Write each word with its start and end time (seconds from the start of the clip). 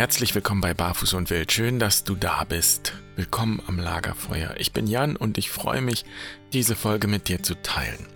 Herzlich 0.00 0.34
willkommen 0.34 0.62
bei 0.62 0.72
Barfuß 0.72 1.12
und 1.12 1.28
Wild. 1.28 1.52
Schön, 1.52 1.78
dass 1.78 2.04
du 2.04 2.14
da 2.14 2.44
bist. 2.44 2.94
Willkommen 3.16 3.60
am 3.66 3.78
Lagerfeuer. 3.78 4.54
Ich 4.56 4.72
bin 4.72 4.86
Jan 4.86 5.14
und 5.14 5.36
ich 5.36 5.50
freue 5.50 5.82
mich, 5.82 6.06
diese 6.54 6.74
Folge 6.74 7.06
mit 7.06 7.28
dir 7.28 7.42
zu 7.42 7.54
teilen. 7.60 8.06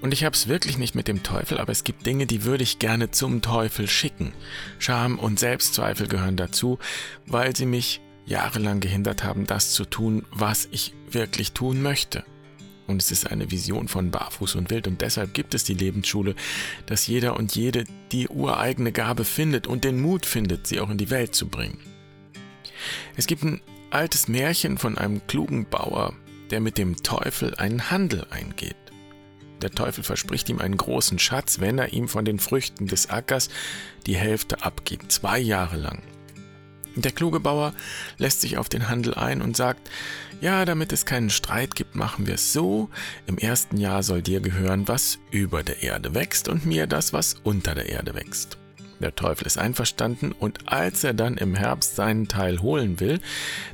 Und 0.00 0.12
ich 0.12 0.24
habe 0.24 0.34
es 0.34 0.48
wirklich 0.48 0.76
nicht 0.76 0.96
mit 0.96 1.06
dem 1.06 1.22
Teufel, 1.22 1.58
aber 1.58 1.70
es 1.70 1.84
gibt 1.84 2.04
Dinge, 2.04 2.26
die 2.26 2.42
würde 2.42 2.64
ich 2.64 2.80
gerne 2.80 3.12
zum 3.12 3.42
Teufel 3.42 3.86
schicken. 3.86 4.32
Scham 4.80 5.20
und 5.20 5.38
Selbstzweifel 5.38 6.08
gehören 6.08 6.36
dazu, 6.36 6.80
weil 7.26 7.54
sie 7.54 7.66
mich 7.66 8.00
jahrelang 8.26 8.80
gehindert 8.80 9.22
haben, 9.22 9.46
das 9.46 9.70
zu 9.70 9.84
tun, 9.84 10.26
was 10.32 10.66
ich 10.72 10.94
wirklich 11.08 11.52
tun 11.52 11.80
möchte. 11.80 12.24
Und 12.86 13.00
es 13.00 13.10
ist 13.10 13.30
eine 13.30 13.50
Vision 13.50 13.88
von 13.88 14.10
Barfuß 14.10 14.56
und 14.56 14.70
Wild 14.70 14.86
und 14.86 15.00
deshalb 15.00 15.32
gibt 15.32 15.54
es 15.54 15.64
die 15.64 15.74
Lebensschule, 15.74 16.34
dass 16.86 17.06
jeder 17.06 17.36
und 17.36 17.54
jede 17.54 17.84
die 18.12 18.28
ureigene 18.28 18.92
Gabe 18.92 19.24
findet 19.24 19.66
und 19.66 19.84
den 19.84 20.00
Mut 20.00 20.26
findet, 20.26 20.66
sie 20.66 20.80
auch 20.80 20.90
in 20.90 20.98
die 20.98 21.10
Welt 21.10 21.34
zu 21.34 21.48
bringen. 21.48 21.78
Es 23.16 23.26
gibt 23.26 23.42
ein 23.42 23.62
altes 23.90 24.28
Märchen 24.28 24.76
von 24.76 24.98
einem 24.98 25.26
klugen 25.26 25.66
Bauer, 25.66 26.14
der 26.50 26.60
mit 26.60 26.76
dem 26.76 26.96
Teufel 26.96 27.54
einen 27.54 27.90
Handel 27.90 28.26
eingeht. 28.30 28.76
Der 29.62 29.70
Teufel 29.70 30.04
verspricht 30.04 30.50
ihm 30.50 30.58
einen 30.58 30.76
großen 30.76 31.18
Schatz, 31.18 31.60
wenn 31.60 31.78
er 31.78 31.92
ihm 31.94 32.08
von 32.08 32.26
den 32.26 32.38
Früchten 32.38 32.86
des 32.86 33.08
Ackers 33.08 33.48
die 34.06 34.16
Hälfte 34.16 34.62
abgibt, 34.62 35.10
zwei 35.10 35.38
Jahre 35.38 35.76
lang. 35.76 36.02
Der 36.96 37.12
kluge 37.12 37.40
Bauer 37.40 37.72
lässt 38.18 38.40
sich 38.40 38.58
auf 38.58 38.68
den 38.68 38.88
Handel 38.88 39.14
ein 39.14 39.42
und 39.42 39.56
sagt, 39.56 39.90
ja, 40.44 40.66
damit 40.66 40.92
es 40.92 41.06
keinen 41.06 41.30
Streit 41.30 41.74
gibt, 41.74 41.96
machen 41.96 42.26
wir 42.26 42.34
es 42.34 42.52
so, 42.52 42.90
im 43.26 43.38
ersten 43.38 43.78
Jahr 43.78 44.02
soll 44.02 44.20
dir 44.20 44.40
gehören, 44.40 44.86
was 44.86 45.18
über 45.30 45.62
der 45.62 45.82
Erde 45.82 46.14
wächst 46.14 46.48
und 46.48 46.66
mir 46.66 46.86
das, 46.86 47.14
was 47.14 47.36
unter 47.44 47.74
der 47.74 47.88
Erde 47.88 48.14
wächst. 48.14 48.58
Der 49.00 49.14
Teufel 49.14 49.46
ist 49.46 49.56
einverstanden 49.56 50.32
und 50.32 50.70
als 50.70 51.02
er 51.02 51.14
dann 51.14 51.38
im 51.38 51.54
Herbst 51.54 51.96
seinen 51.96 52.28
Teil 52.28 52.60
holen 52.60 53.00
will, 53.00 53.20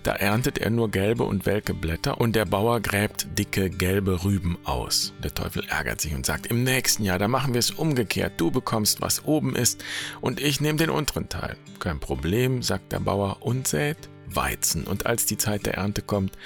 da 0.04 0.12
erntet 0.12 0.58
er 0.58 0.70
nur 0.70 0.92
gelbe 0.92 1.24
und 1.24 1.44
welke 1.44 1.74
Blätter 1.74 2.20
und 2.20 2.36
der 2.36 2.44
Bauer 2.44 2.78
gräbt 2.78 3.26
dicke 3.36 3.68
gelbe 3.68 4.22
Rüben 4.22 4.56
aus. 4.62 5.12
Der 5.24 5.34
Teufel 5.34 5.64
ärgert 5.68 6.00
sich 6.00 6.14
und 6.14 6.24
sagt, 6.24 6.46
im 6.46 6.62
nächsten 6.62 7.02
Jahr, 7.02 7.18
da 7.18 7.26
machen 7.26 7.52
wir 7.52 7.58
es 7.58 7.72
umgekehrt. 7.72 8.34
Du 8.40 8.52
bekommst, 8.52 9.00
was 9.00 9.24
oben 9.24 9.56
ist 9.56 9.84
und 10.20 10.38
ich 10.40 10.60
nehme 10.60 10.78
den 10.78 10.90
unteren 10.90 11.28
Teil. 11.28 11.56
Kein 11.80 11.98
Problem, 11.98 12.62
sagt 12.62 12.92
der 12.92 13.00
Bauer 13.00 13.38
und 13.40 13.66
sät 13.66 14.08
Weizen. 14.34 14.84
Und 14.84 15.06
als 15.06 15.26
die 15.26 15.36
Zeit 15.36 15.66
der 15.66 15.74
Ernte 15.74 16.02
kommt, 16.02 16.36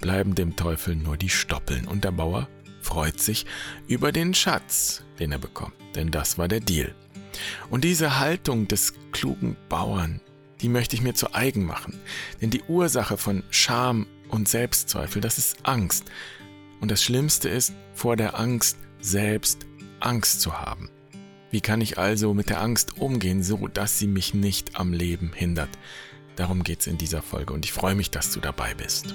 bleiben 0.00 0.34
dem 0.34 0.56
Teufel 0.56 0.96
nur 0.96 1.16
die 1.16 1.28
Stoppeln 1.28 1.86
und 1.86 2.04
der 2.04 2.12
Bauer 2.12 2.48
freut 2.80 3.20
sich 3.20 3.46
über 3.88 4.12
den 4.12 4.32
Schatz, 4.34 5.02
den 5.18 5.32
er 5.32 5.38
bekommt. 5.38 5.74
Denn 5.94 6.10
das 6.10 6.38
war 6.38 6.48
der 6.48 6.60
Deal. 6.60 6.94
Und 7.68 7.84
diese 7.84 8.18
Haltung 8.18 8.68
des 8.68 8.94
klugen 9.12 9.56
Bauern, 9.68 10.20
die 10.60 10.68
möchte 10.68 10.96
ich 10.96 11.02
mir 11.02 11.14
zu 11.14 11.34
eigen 11.34 11.64
machen. 11.64 11.98
Denn 12.40 12.50
die 12.50 12.62
Ursache 12.62 13.16
von 13.16 13.42
Scham 13.50 14.06
und 14.28 14.48
Selbstzweifel, 14.48 15.20
das 15.20 15.38
ist 15.38 15.58
Angst. 15.64 16.04
Und 16.80 16.90
das 16.90 17.02
Schlimmste 17.02 17.48
ist, 17.48 17.74
vor 17.94 18.16
der 18.16 18.38
Angst 18.38 18.78
selbst 19.00 19.66
Angst 20.00 20.40
zu 20.40 20.58
haben. 20.58 20.90
Wie 21.50 21.60
kann 21.60 21.80
ich 21.80 21.98
also 21.98 22.34
mit 22.34 22.50
der 22.50 22.60
Angst 22.60 22.98
umgehen, 22.98 23.42
so 23.42 23.68
dass 23.68 23.98
sie 23.98 24.06
mich 24.06 24.34
nicht 24.34 24.78
am 24.78 24.92
Leben 24.92 25.32
hindert? 25.32 25.70
Darum 26.36 26.62
geht 26.62 26.80
es 26.80 26.86
in 26.86 26.98
dieser 26.98 27.22
Folge 27.22 27.52
und 27.52 27.64
ich 27.64 27.72
freue 27.72 27.94
mich, 27.94 28.10
dass 28.10 28.32
du 28.32 28.40
dabei 28.40 28.74
bist. 28.74 29.14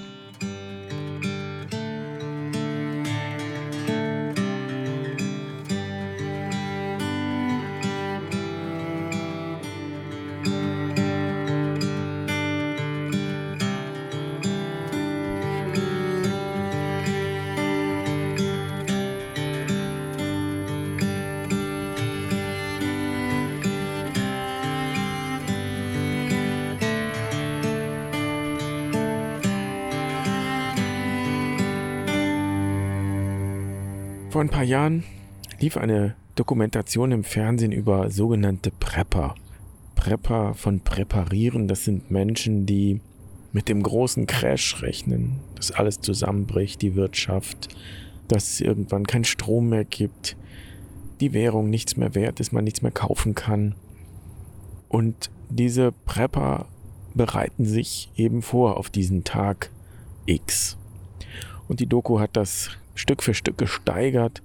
Vor 34.32 34.40
ein 34.40 34.48
paar 34.48 34.64
Jahren 34.64 35.04
lief 35.60 35.76
eine 35.76 36.14
Dokumentation 36.36 37.12
im 37.12 37.22
Fernsehen 37.22 37.70
über 37.70 38.08
sogenannte 38.08 38.70
Prepper. 38.70 39.34
Prepper 39.94 40.54
von 40.54 40.80
Präparieren, 40.80 41.68
das 41.68 41.84
sind 41.84 42.10
Menschen, 42.10 42.64
die 42.64 43.02
mit 43.52 43.68
dem 43.68 43.82
großen 43.82 44.26
Crash 44.26 44.80
rechnen, 44.80 45.40
dass 45.56 45.70
alles 45.70 46.00
zusammenbricht, 46.00 46.80
die 46.80 46.94
Wirtschaft, 46.94 47.76
dass 48.26 48.52
es 48.52 48.62
irgendwann 48.62 49.06
keinen 49.06 49.24
Strom 49.24 49.68
mehr 49.68 49.84
gibt, 49.84 50.38
die 51.20 51.34
Währung 51.34 51.68
nichts 51.68 51.98
mehr 51.98 52.14
wert 52.14 52.40
ist, 52.40 52.54
man 52.54 52.64
nichts 52.64 52.80
mehr 52.80 52.90
kaufen 52.90 53.34
kann. 53.34 53.74
Und 54.88 55.30
diese 55.50 55.92
Prepper 56.06 56.68
bereiten 57.12 57.66
sich 57.66 58.10
eben 58.16 58.40
vor 58.40 58.78
auf 58.78 58.88
diesen 58.88 59.24
Tag 59.24 59.70
X. 60.24 60.78
Und 61.68 61.80
die 61.80 61.86
Doku 61.86 62.18
hat 62.18 62.34
das 62.34 62.70
Stück 62.94 63.22
für 63.22 63.34
Stück 63.34 63.58
gesteigert. 63.58 64.42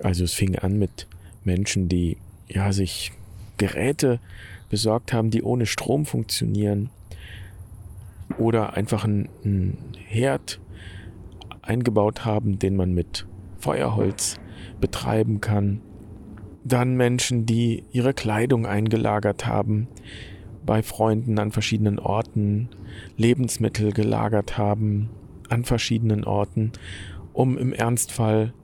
Also 0.00 0.24
es 0.24 0.34
fing 0.34 0.56
an 0.56 0.78
mit 0.78 1.06
Menschen, 1.44 1.88
die 1.88 2.18
ja 2.48 2.72
sich 2.72 3.12
Geräte 3.56 4.20
besorgt 4.68 5.12
haben, 5.12 5.30
die 5.30 5.42
ohne 5.42 5.66
Strom 5.66 6.06
funktionieren 6.06 6.90
oder 8.38 8.74
einfach 8.74 9.04
einen, 9.04 9.78
Herd 9.96 10.60
eingebaut 11.62 12.24
haben, 12.24 12.58
den 12.58 12.76
man 12.76 12.92
mit 12.94 13.26
Feuerholz 13.58 14.38
betreiben 14.80 15.40
kann. 15.40 15.80
Dann 16.64 16.96
Menschen, 16.96 17.44
die 17.46 17.84
ihre 17.90 18.14
Kleidung 18.14 18.66
eingelagert 18.66 19.46
haben, 19.46 19.88
bei 20.64 20.82
Freunden 20.82 21.38
an 21.38 21.52
verschiedenen 21.52 21.98
Orten, 21.98 22.68
Lebensmittel 23.16 23.92
gelagert 23.92 24.58
haben 24.58 25.10
an 25.48 25.64
verschiedenen 25.64 26.24
Orten 26.24 26.72
um 27.36 27.58
im 27.58 27.72
Ernstfall 27.74 28.54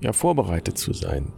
ja 0.00 0.12
vorbereitet 0.12 0.76
zu 0.76 0.92
sein. 0.92 1.32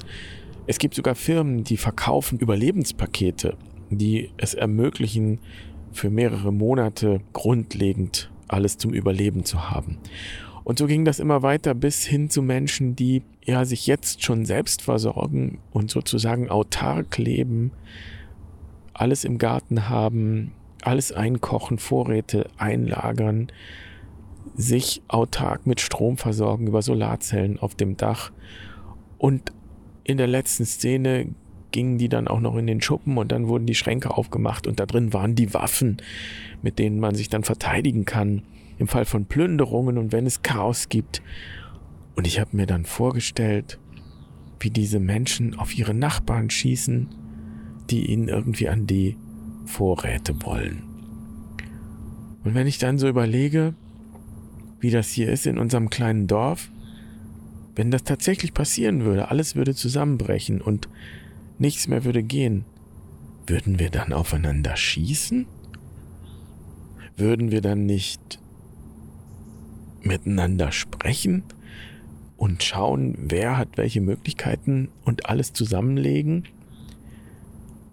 Es 0.66 0.78
gibt 0.78 0.94
sogar 0.94 1.14
Firmen, 1.14 1.64
die 1.64 1.76
verkaufen 1.76 2.38
Überlebenspakete, 2.38 3.56
die 3.90 4.30
es 4.38 4.54
ermöglichen, 4.54 5.40
für 5.92 6.08
mehrere 6.08 6.52
Monate 6.52 7.20
grundlegend 7.34 8.30
alles 8.48 8.78
zum 8.78 8.94
Überleben 8.94 9.44
zu 9.44 9.70
haben. 9.70 9.98
Und 10.64 10.78
so 10.78 10.86
ging 10.86 11.04
das 11.04 11.18
immer 11.18 11.42
weiter 11.42 11.74
bis 11.74 12.06
hin 12.06 12.30
zu 12.30 12.40
Menschen, 12.40 12.96
die 12.96 13.22
ja 13.44 13.66
sich 13.66 13.86
jetzt 13.86 14.22
schon 14.22 14.46
selbst 14.46 14.80
versorgen 14.80 15.58
und 15.72 15.90
sozusagen 15.90 16.48
autark 16.48 17.18
leben, 17.18 17.72
alles 18.94 19.24
im 19.24 19.36
Garten 19.36 19.90
haben, 19.90 20.52
alles 20.82 21.12
einkochen, 21.12 21.78
Vorräte 21.78 22.48
einlagern, 22.56 23.48
sich 24.54 25.02
autark 25.08 25.66
mit 25.66 25.80
Strom 25.80 26.16
versorgen 26.16 26.66
über 26.66 26.82
Solarzellen 26.82 27.58
auf 27.58 27.74
dem 27.74 27.96
Dach. 27.96 28.32
Und 29.18 29.52
in 30.04 30.18
der 30.18 30.26
letzten 30.26 30.64
Szene 30.64 31.34
gingen 31.70 31.98
die 31.98 32.08
dann 32.08 32.28
auch 32.28 32.40
noch 32.40 32.56
in 32.56 32.66
den 32.66 32.80
Schuppen 32.80 33.16
und 33.16 33.32
dann 33.32 33.48
wurden 33.48 33.66
die 33.66 33.74
Schränke 33.74 34.16
aufgemacht 34.16 34.66
und 34.66 34.78
da 34.78 34.86
drin 34.86 35.12
waren 35.12 35.34
die 35.34 35.54
Waffen, 35.54 35.96
mit 36.60 36.78
denen 36.78 37.00
man 37.00 37.14
sich 37.14 37.28
dann 37.28 37.44
verteidigen 37.44 38.04
kann 38.04 38.42
im 38.78 38.88
Fall 38.88 39.04
von 39.04 39.26
Plünderungen 39.26 39.98
und 39.98 40.12
wenn 40.12 40.26
es 40.26 40.42
Chaos 40.42 40.88
gibt. 40.88 41.22
Und 42.14 42.26
ich 42.26 42.40
habe 42.40 42.56
mir 42.56 42.66
dann 42.66 42.84
vorgestellt, 42.84 43.78
wie 44.60 44.70
diese 44.70 45.00
Menschen 45.00 45.58
auf 45.58 45.76
ihre 45.76 45.94
Nachbarn 45.94 46.50
schießen, 46.50 47.08
die 47.90 48.10
ihnen 48.10 48.28
irgendwie 48.28 48.68
an 48.68 48.86
die 48.86 49.16
Vorräte 49.64 50.42
wollen. 50.42 50.82
Und 52.44 52.54
wenn 52.54 52.66
ich 52.66 52.78
dann 52.78 52.98
so 52.98 53.08
überlege, 53.08 53.74
wie 54.82 54.90
das 54.90 55.10
hier 55.10 55.30
ist 55.30 55.46
in 55.46 55.58
unserem 55.58 55.90
kleinen 55.90 56.26
Dorf, 56.26 56.70
wenn 57.76 57.90
das 57.90 58.02
tatsächlich 58.02 58.52
passieren 58.52 59.04
würde, 59.04 59.30
alles 59.30 59.54
würde 59.54 59.74
zusammenbrechen 59.74 60.60
und 60.60 60.88
nichts 61.58 61.86
mehr 61.86 62.04
würde 62.04 62.22
gehen, 62.22 62.64
würden 63.46 63.78
wir 63.78 63.90
dann 63.90 64.12
aufeinander 64.12 64.76
schießen? 64.76 65.46
Würden 67.16 67.52
wir 67.52 67.60
dann 67.60 67.86
nicht 67.86 68.40
miteinander 70.02 70.72
sprechen 70.72 71.44
und 72.36 72.64
schauen, 72.64 73.16
wer 73.18 73.56
hat 73.56 73.76
welche 73.76 74.00
Möglichkeiten 74.00 74.88
und 75.04 75.26
alles 75.26 75.52
zusammenlegen? 75.52 76.48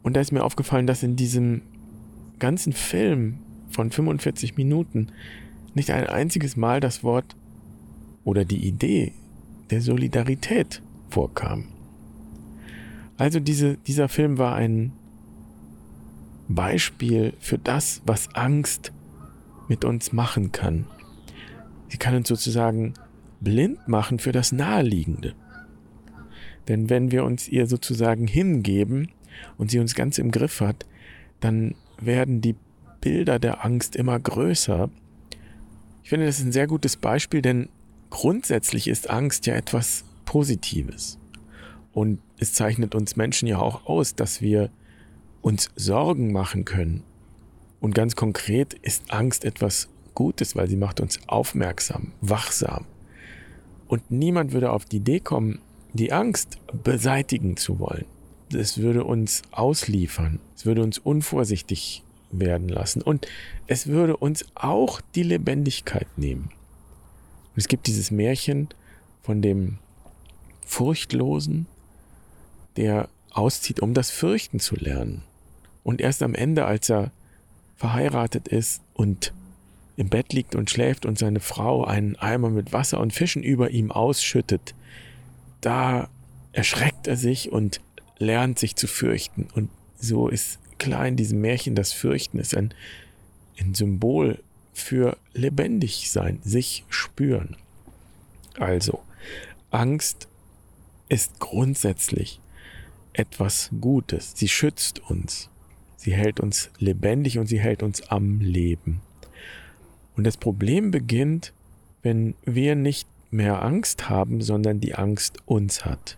Und 0.02 0.16
da 0.16 0.22
ist 0.22 0.32
mir 0.32 0.44
aufgefallen, 0.44 0.88
dass 0.88 1.04
in 1.04 1.16
diesem 1.16 1.62
ganzen 2.40 2.74
Film 2.74 3.40
von 3.70 3.92
45 3.92 4.58
Minuten 4.58 5.12
nicht 5.76 5.92
ein 5.92 6.08
einziges 6.08 6.56
Mal 6.58 6.80
das 6.80 7.04
Wort 7.04 7.36
oder 8.24 8.46
die 8.46 8.68
Idee 8.68 9.14
der 9.70 9.82
Solidarität 9.82 10.82
vorkam. 11.10 11.70
Also 13.18 13.40
diese, 13.40 13.78
dieser 13.78 14.08
Film 14.08 14.38
war 14.38 14.56
ein 14.56 14.94
Beispiel 16.48 17.34
für 17.40 17.58
das, 17.58 18.02
was 18.06 18.34
Angst 18.34 18.92
mit 19.68 19.86
uns 19.86 20.14
machen 20.14 20.52
kann. 20.52 20.86
Sie 21.90 21.98
kann 21.98 22.16
uns 22.16 22.28
sozusagen 22.28 22.94
blind 23.42 23.88
machen 23.88 24.20
für 24.20 24.32
das 24.32 24.52
Naheliegende. 24.52 25.34
Denn 26.68 26.90
wenn 26.90 27.12
wir 27.12 27.24
uns 27.24 27.48
ihr 27.48 27.68
sozusagen 27.68 28.28
hingeben 28.28 29.10
und 29.58 29.72
sie 29.72 29.80
uns 29.80 29.96
ganz 29.96 30.18
im 30.18 30.32
Griff 30.32 30.62
hat, 30.62 30.86
dann 31.40 31.76
werden 32.00 32.42
die 32.42 32.56
Bilder 33.02 33.40
der 33.40 33.66
Angst 33.66 33.96
immer 33.96 34.20
größer. 34.20 34.90
Ich 36.10 36.12
finde, 36.12 36.26
das 36.26 36.40
ist 36.40 36.46
ein 36.48 36.52
sehr 36.52 36.66
gutes 36.66 36.98
Beispiel, 36.98 37.44
denn 37.44 37.70
grundsätzlich 38.10 38.88
ist 38.88 39.12
Angst 39.12 39.46
ja 39.46 39.54
etwas 39.54 40.06
Positives. 40.26 41.20
Und 41.94 42.18
es 42.40 42.52
zeichnet 42.52 42.96
uns 42.96 43.16
Menschen 43.16 43.48
ja 43.48 43.60
auch 43.60 43.86
aus, 43.86 44.16
dass 44.16 44.42
wir 44.42 44.72
uns 45.44 45.70
Sorgen 45.76 46.32
machen 46.32 46.66
können. 46.66 47.04
Und 47.80 47.94
ganz 47.94 48.16
konkret 48.16 48.74
ist 48.74 49.14
Angst 49.14 49.46
etwas 49.46 49.88
Gutes, 50.16 50.56
weil 50.56 50.68
sie 50.68 50.78
macht 50.78 51.00
uns 51.00 51.20
aufmerksam, 51.28 52.14
wachsam. 52.22 52.88
Und 53.88 54.10
niemand 54.10 54.52
würde 54.52 54.72
auf 54.72 54.86
die 54.86 54.98
Idee 54.98 55.20
kommen, 55.20 55.60
die 55.94 56.12
Angst 56.12 56.58
beseitigen 56.74 57.56
zu 57.56 57.78
wollen. 57.78 58.06
Es 58.52 58.80
würde 58.80 59.04
uns 59.04 59.44
ausliefern. 59.52 60.40
Es 60.56 60.66
würde 60.66 60.82
uns 60.82 60.98
unvorsichtig 60.98 62.04
werden 62.32 62.70
lassen. 62.70 63.02
Und 63.02 63.28
es 63.68 63.88
würde 63.88 64.18
uns 64.18 64.46
auch 64.56 65.02
die 65.16 65.24
Lebendigkeit 65.24 66.08
nehmen. 66.18 66.52
Es 67.56 67.68
gibt 67.68 67.88
dieses 67.88 68.12
Märchen 68.12 68.70
von 69.22 69.42
dem 69.42 69.80
Furchtlosen, 70.66 71.68
der 72.78 73.10
auszieht, 73.32 73.82
um 73.82 73.94
das 73.94 74.12
Fürchten 74.12 74.60
zu 74.60 74.76
lernen. 74.76 75.24
Und 75.84 76.02
erst 76.02 76.24
am 76.24 76.36
Ende, 76.36 76.66
als 76.66 76.90
er 76.90 77.12
verheiratet 77.76 78.48
ist 78.48 78.82
und 78.94 79.34
im 79.98 80.10
Bett 80.10 80.34
liegt 80.34 80.56
und 80.56 80.70
schläft 80.70 81.06
und 81.06 81.18
seine 81.18 81.40
Frau 81.40 81.84
einen 81.84 82.16
Eimer 82.16 82.50
mit 82.50 82.72
Wasser 82.72 83.00
und 83.00 83.14
Fischen 83.14 83.44
über 83.44 83.72
ihm 83.72 83.92
ausschüttet, 83.92 84.74
da 85.62 86.10
erschreckt 86.54 87.08
er 87.08 87.18
sich 87.18 87.52
und 87.52 87.82
lernt 88.18 88.60
sich 88.60 88.76
zu 88.76 88.88
fürchten. 88.88 89.48
Und 89.54 89.70
so 90.00 90.28
ist 90.30 90.60
klar 90.80 91.08
in 91.08 91.16
diesem 91.16 91.42
Märchen, 91.42 91.76
das 91.76 91.94
Fürchten 91.94 92.40
ist 92.40 92.56
ein, 92.56 92.74
ein 93.60 93.74
Symbol 93.76 94.42
für 94.74 95.18
lebendig 95.34 96.10
sein, 96.10 96.40
sich 96.44 96.86
spüren. 96.90 97.56
Also, 98.58 99.00
Angst 99.72 100.28
ist 101.10 101.40
grundsätzlich 101.40 102.40
etwas 103.14 103.70
Gutes. 103.80 104.34
Sie 104.36 104.48
schützt 104.48 105.00
uns. 105.00 105.50
Sie 105.98 106.14
hält 106.14 106.40
uns 106.40 106.70
lebendig 106.78 107.38
und 107.40 107.48
sie 107.48 107.60
hält 107.60 107.84
uns 107.84 108.02
am 108.10 108.40
Leben. 108.40 109.02
Und 110.16 110.24
das 110.24 110.38
Problem 110.38 110.92
beginnt, 110.92 111.54
wenn 112.02 112.36
wir 112.46 112.76
nicht 112.76 113.08
mehr 113.32 113.62
Angst 113.62 114.10
haben, 114.10 114.42
sondern 114.42 114.80
die 114.80 114.96
Angst 114.96 115.40
uns 115.46 115.86
hat. 115.86 116.18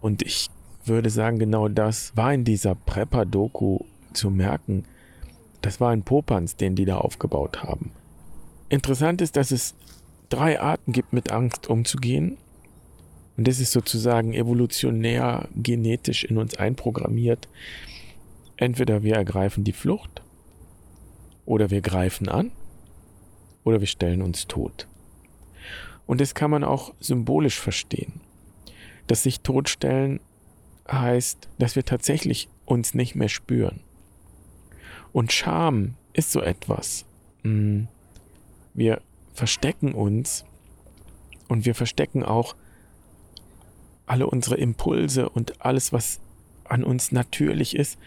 Und 0.00 0.22
ich 0.22 0.50
würde 0.88 1.10
sagen, 1.10 1.38
genau 1.38 1.68
das 1.68 2.16
war 2.16 2.32
in 2.32 2.44
dieser 2.44 2.74
Prepper-Doku 2.74 3.80
zu 4.12 4.30
merken. 4.30 4.84
Das 5.62 5.80
war 5.80 5.90
ein 5.90 6.02
Popanz, 6.02 6.56
den 6.56 6.76
die 6.76 6.84
da 6.84 6.98
aufgebaut 6.98 7.62
haben. 7.62 7.92
Interessant 8.68 9.20
ist, 9.20 9.36
dass 9.36 9.50
es 9.50 9.74
drei 10.28 10.60
Arten 10.60 10.92
gibt, 10.92 11.12
mit 11.12 11.32
Angst 11.32 11.68
umzugehen. 11.68 12.36
Und 13.36 13.48
das 13.48 13.60
ist 13.60 13.72
sozusagen 13.72 14.32
evolutionär 14.32 15.48
genetisch 15.54 16.24
in 16.24 16.38
uns 16.38 16.56
einprogrammiert. 16.56 17.48
Entweder 18.56 19.02
wir 19.02 19.16
ergreifen 19.16 19.64
die 19.64 19.72
Flucht 19.72 20.22
oder 21.44 21.70
wir 21.70 21.80
greifen 21.80 22.28
an 22.28 22.52
oder 23.64 23.80
wir 23.80 23.86
stellen 23.86 24.22
uns 24.22 24.46
tot. 24.46 24.86
Und 26.06 26.20
das 26.20 26.34
kann 26.34 26.50
man 26.50 26.62
auch 26.62 26.94
symbolisch 27.00 27.58
verstehen. 27.58 28.20
Das 29.06 29.22
sich 29.22 29.40
totstellen 29.40 30.20
heißt, 30.90 31.48
dass 31.58 31.76
wir 31.76 31.84
tatsächlich 31.84 32.48
uns 32.64 32.94
nicht 32.94 33.14
mehr 33.14 33.28
spüren. 33.28 33.80
Und 35.12 35.32
Scham 35.32 35.94
ist 36.12 36.32
so 36.32 36.40
etwas. 36.40 37.04
Hm. 37.42 37.88
Wir 38.74 39.00
verstecken 39.32 39.92
uns 39.92 40.44
und 41.48 41.64
wir 41.64 41.74
verstecken 41.74 42.22
auch 42.22 42.56
alle 44.06 44.26
unsere 44.26 44.56
Impulse 44.56 45.28
und 45.28 45.64
alles, 45.64 45.92
was 45.92 46.20
an 46.64 46.84
uns 46.84 47.12
natürlich 47.12 47.76
ist. 47.76 47.98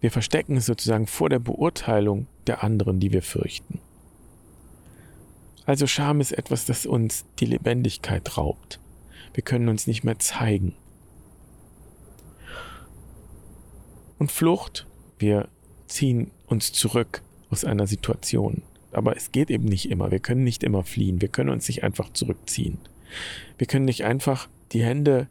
Wir 0.00 0.10
verstecken 0.10 0.56
es 0.56 0.66
sozusagen 0.66 1.06
vor 1.06 1.28
der 1.28 1.38
Beurteilung 1.38 2.26
der 2.46 2.62
anderen, 2.62 3.00
die 3.00 3.12
wir 3.12 3.22
fürchten. 3.22 3.80
Also 5.66 5.86
Scham 5.86 6.20
ist 6.20 6.32
etwas, 6.32 6.64
das 6.64 6.86
uns 6.86 7.26
die 7.40 7.44
Lebendigkeit 7.44 8.38
raubt. 8.38 8.80
Wir 9.34 9.42
können 9.42 9.68
uns 9.68 9.86
nicht 9.86 10.02
mehr 10.02 10.18
zeigen. 10.18 10.74
Und 14.18 14.32
Flucht, 14.32 14.86
wir 15.18 15.48
ziehen 15.86 16.30
uns 16.46 16.72
zurück 16.72 17.22
aus 17.50 17.64
einer 17.64 17.86
Situation. 17.86 18.62
Aber 18.92 19.16
es 19.16 19.32
geht 19.32 19.50
eben 19.50 19.64
nicht 19.64 19.90
immer. 19.90 20.10
Wir 20.10 20.18
können 20.18 20.44
nicht 20.44 20.62
immer 20.62 20.82
fliehen. 20.82 21.20
Wir 21.20 21.28
können 21.28 21.50
uns 21.50 21.68
nicht 21.68 21.84
einfach 21.84 22.12
zurückziehen. 22.12 22.78
Wir 23.56 23.66
können 23.66 23.84
nicht 23.84 24.04
einfach 24.04 24.48
die 24.72 24.82
Hände 24.82 25.28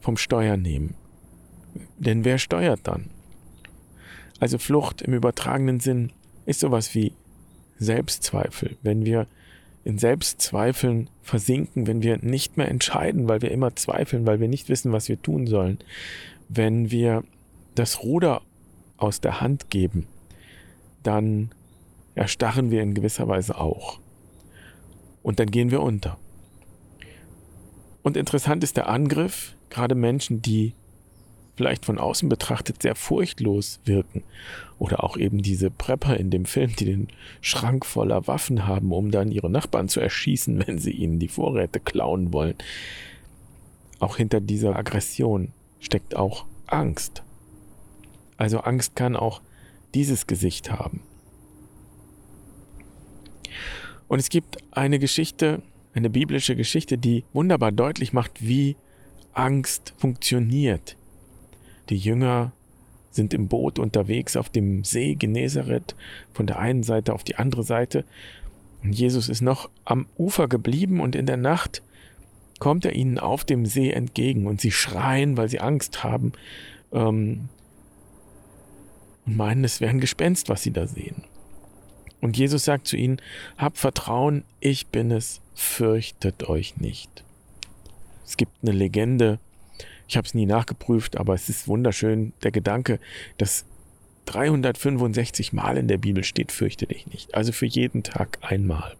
vom 0.00 0.16
Steuer 0.16 0.56
nehmen. 0.56 0.94
Denn 1.98 2.24
wer 2.24 2.38
steuert 2.38 2.80
dann? 2.84 3.10
Also 4.40 4.58
Flucht 4.58 5.02
im 5.02 5.14
übertragenen 5.14 5.80
Sinn 5.80 6.12
ist 6.46 6.60
sowas 6.60 6.94
wie 6.94 7.12
Selbstzweifel. 7.78 8.76
Wenn 8.82 9.04
wir 9.04 9.26
in 9.84 9.98
Selbstzweifeln 9.98 11.08
versinken, 11.22 11.86
wenn 11.86 12.02
wir 12.02 12.18
nicht 12.18 12.56
mehr 12.56 12.68
entscheiden, 12.68 13.28
weil 13.28 13.42
wir 13.42 13.50
immer 13.50 13.74
zweifeln, 13.76 14.26
weil 14.26 14.40
wir 14.40 14.48
nicht 14.48 14.68
wissen, 14.68 14.92
was 14.92 15.08
wir 15.08 15.20
tun 15.20 15.46
sollen, 15.46 15.78
wenn 16.48 16.90
wir 16.90 17.24
das 17.78 18.02
Ruder 18.02 18.42
aus 18.96 19.20
der 19.20 19.40
Hand 19.40 19.70
geben, 19.70 20.06
dann 21.02 21.50
erstarren 22.14 22.70
wir 22.70 22.82
in 22.82 22.94
gewisser 22.94 23.28
Weise 23.28 23.58
auch. 23.58 24.00
Und 25.22 25.38
dann 25.38 25.50
gehen 25.50 25.70
wir 25.70 25.82
unter. 25.82 26.18
Und 28.02 28.16
interessant 28.16 28.64
ist 28.64 28.76
der 28.76 28.88
Angriff, 28.88 29.54
gerade 29.70 29.94
Menschen, 29.94 30.42
die 30.42 30.74
vielleicht 31.56 31.84
von 31.84 31.98
außen 31.98 32.28
betrachtet 32.28 32.82
sehr 32.82 32.94
furchtlos 32.94 33.80
wirken. 33.84 34.22
Oder 34.78 35.02
auch 35.02 35.16
eben 35.16 35.42
diese 35.42 35.70
Prepper 35.70 36.16
in 36.16 36.30
dem 36.30 36.44
Film, 36.44 36.74
die 36.76 36.84
den 36.84 37.08
Schrank 37.40 37.84
voller 37.84 38.28
Waffen 38.28 38.66
haben, 38.66 38.92
um 38.92 39.10
dann 39.10 39.32
ihre 39.32 39.50
Nachbarn 39.50 39.88
zu 39.88 40.00
erschießen, 40.00 40.62
wenn 40.66 40.78
sie 40.78 40.92
ihnen 40.92 41.18
die 41.18 41.28
Vorräte 41.28 41.80
klauen 41.80 42.32
wollen. 42.32 42.54
Auch 43.98 44.16
hinter 44.16 44.40
dieser 44.40 44.76
Aggression 44.76 45.52
steckt 45.80 46.14
auch 46.14 46.46
Angst. 46.66 47.24
Also 48.38 48.60
Angst 48.60 48.96
kann 48.96 49.16
auch 49.16 49.42
dieses 49.94 50.26
Gesicht 50.26 50.70
haben. 50.70 51.02
Und 54.06 54.20
es 54.20 54.30
gibt 54.30 54.56
eine 54.70 54.98
Geschichte, 54.98 55.60
eine 55.92 56.08
biblische 56.08 56.56
Geschichte, 56.56 56.96
die 56.96 57.24
wunderbar 57.34 57.72
deutlich 57.72 58.14
macht, 58.14 58.46
wie 58.46 58.76
Angst 59.34 59.92
funktioniert. 59.98 60.96
Die 61.90 61.96
Jünger 61.96 62.52
sind 63.10 63.34
im 63.34 63.48
Boot 63.48 63.78
unterwegs 63.78 64.36
auf 64.36 64.48
dem 64.48 64.84
See 64.84 65.14
Genezareth 65.14 65.96
von 66.32 66.46
der 66.46 66.58
einen 66.58 66.82
Seite 66.82 67.12
auf 67.12 67.24
die 67.24 67.36
andere 67.36 67.64
Seite. 67.64 68.04
Und 68.82 68.92
Jesus 68.92 69.28
ist 69.28 69.40
noch 69.40 69.68
am 69.84 70.06
Ufer 70.16 70.48
geblieben 70.48 71.00
und 71.00 71.16
in 71.16 71.26
der 71.26 71.36
Nacht 71.36 71.82
kommt 72.60 72.84
er 72.84 72.94
ihnen 72.94 73.18
auf 73.18 73.44
dem 73.44 73.66
See 73.66 73.90
entgegen 73.90 74.46
und 74.46 74.60
sie 74.60 74.70
schreien, 74.70 75.36
weil 75.36 75.48
sie 75.48 75.60
Angst 75.60 76.04
haben 76.04 76.32
ähm, 76.92 77.48
und 79.28 79.36
meinen, 79.36 79.64
es 79.64 79.80
wäre 79.80 79.90
ein 79.90 80.00
Gespenst, 80.00 80.48
was 80.48 80.62
sie 80.62 80.70
da 80.70 80.86
sehen. 80.86 81.22
Und 82.20 82.38
Jesus 82.38 82.64
sagt 82.64 82.88
zu 82.88 82.96
ihnen, 82.96 83.20
habt 83.58 83.76
Vertrauen, 83.76 84.44
ich 84.58 84.86
bin 84.88 85.10
es, 85.10 85.42
fürchtet 85.54 86.48
euch 86.48 86.78
nicht. 86.78 87.24
Es 88.24 88.38
gibt 88.38 88.52
eine 88.62 88.72
Legende, 88.72 89.38
ich 90.08 90.16
habe 90.16 90.26
es 90.26 90.32
nie 90.32 90.46
nachgeprüft, 90.46 91.18
aber 91.18 91.34
es 91.34 91.48
ist 91.50 91.68
wunderschön 91.68 92.32
der 92.42 92.50
Gedanke, 92.50 92.98
dass 93.36 93.66
365 94.24 95.52
Mal 95.52 95.76
in 95.76 95.88
der 95.88 95.98
Bibel 95.98 96.24
steht, 96.24 96.50
fürchte 96.50 96.86
dich 96.86 97.06
nicht. 97.06 97.34
Also 97.34 97.52
für 97.52 97.66
jeden 97.66 98.02
Tag 98.02 98.38
einmal. 98.40 98.96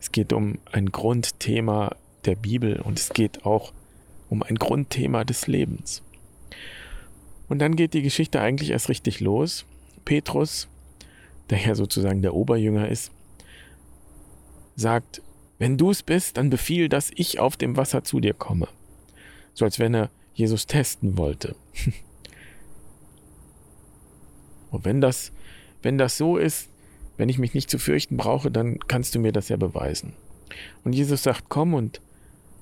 Es 0.00 0.12
geht 0.12 0.32
um 0.32 0.58
ein 0.72 0.86
Grundthema 0.86 1.94
der 2.24 2.36
Bibel 2.36 2.80
und 2.80 2.98
es 2.98 3.10
geht 3.10 3.44
auch 3.44 3.72
um 4.30 4.42
ein 4.42 4.56
Grundthema 4.56 5.24
des 5.24 5.46
Lebens. 5.46 6.02
Und 7.50 7.58
dann 7.58 7.76
geht 7.76 7.92
die 7.92 8.02
Geschichte 8.02 8.40
eigentlich 8.40 8.70
erst 8.70 8.88
richtig 8.88 9.20
los. 9.20 9.66
Petrus, 10.06 10.68
der 11.50 11.58
ja 11.58 11.74
sozusagen 11.74 12.22
der 12.22 12.32
Oberjünger 12.32 12.88
ist, 12.88 13.12
sagt, 14.76 15.20
wenn 15.58 15.76
du 15.76 15.90
es 15.90 16.02
bist, 16.02 16.38
dann 16.38 16.48
befiehl, 16.48 16.88
dass 16.88 17.10
ich 17.14 17.38
auf 17.38 17.58
dem 17.58 17.76
Wasser 17.76 18.02
zu 18.02 18.20
dir 18.20 18.32
komme 18.32 18.68
so 19.54 19.64
als 19.64 19.78
wenn 19.78 19.94
er 19.94 20.10
Jesus 20.34 20.66
testen 20.66 21.16
wollte. 21.18 21.54
Und 24.70 24.84
wenn 24.84 25.00
das, 25.00 25.32
wenn 25.82 25.98
das 25.98 26.16
so 26.16 26.36
ist, 26.36 26.68
wenn 27.16 27.28
ich 27.28 27.38
mich 27.38 27.54
nicht 27.54 27.68
zu 27.68 27.78
fürchten 27.78 28.16
brauche, 28.16 28.50
dann 28.50 28.78
kannst 28.78 29.14
du 29.14 29.18
mir 29.18 29.32
das 29.32 29.48
ja 29.48 29.56
beweisen. 29.56 30.14
Und 30.84 30.94
Jesus 30.94 31.22
sagt, 31.22 31.44
komm 31.48 31.74
und 31.74 32.00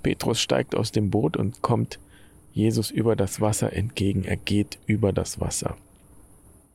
Petrus 0.02 0.40
steigt 0.40 0.74
aus 0.74 0.90
dem 0.90 1.10
Boot 1.10 1.36
und 1.36 1.62
kommt 1.62 2.00
Jesus 2.52 2.90
über 2.90 3.16
das 3.16 3.40
Wasser 3.40 3.72
entgegen. 3.72 4.24
Er 4.24 4.36
geht 4.36 4.78
über 4.86 5.12
das 5.12 5.40
Wasser. 5.40 5.76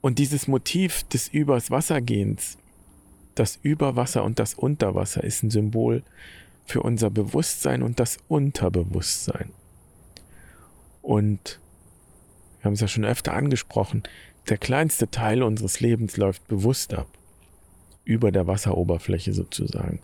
Und 0.02 0.20
dieses 0.20 0.48
Motiv 0.48 1.04
des 1.04 1.28
Übers 1.28 1.72
Wassergehens, 1.72 2.58
das 3.36 3.58
Überwasser 3.62 4.24
und 4.24 4.40
das 4.40 4.54
Unterwasser 4.54 5.24
ist 5.24 5.44
ein 5.44 5.50
Symbol 5.50 6.04
für 6.66 6.82
unser 6.82 7.10
Bewusstsein 7.10 7.82
und 7.82 8.00
das 8.00 8.18
Unterbewusstsein. 8.28 9.50
Und 11.02 11.60
wir 12.60 12.66
haben 12.66 12.74
es 12.74 12.82
ja 12.82 12.88
schon 12.88 13.06
öfter 13.06 13.34
angesprochen, 13.34 14.04
der 14.50 14.58
kleinste 14.58 15.10
Teil 15.10 15.44
unseres 15.44 15.80
Lebens 15.80 16.18
läuft 16.18 16.48
bewusst 16.48 16.94
ab. 16.94 17.08
Über 18.06 18.32
der 18.32 18.48
Wasseroberfläche 18.48 19.34
sozusagen. 19.34 20.00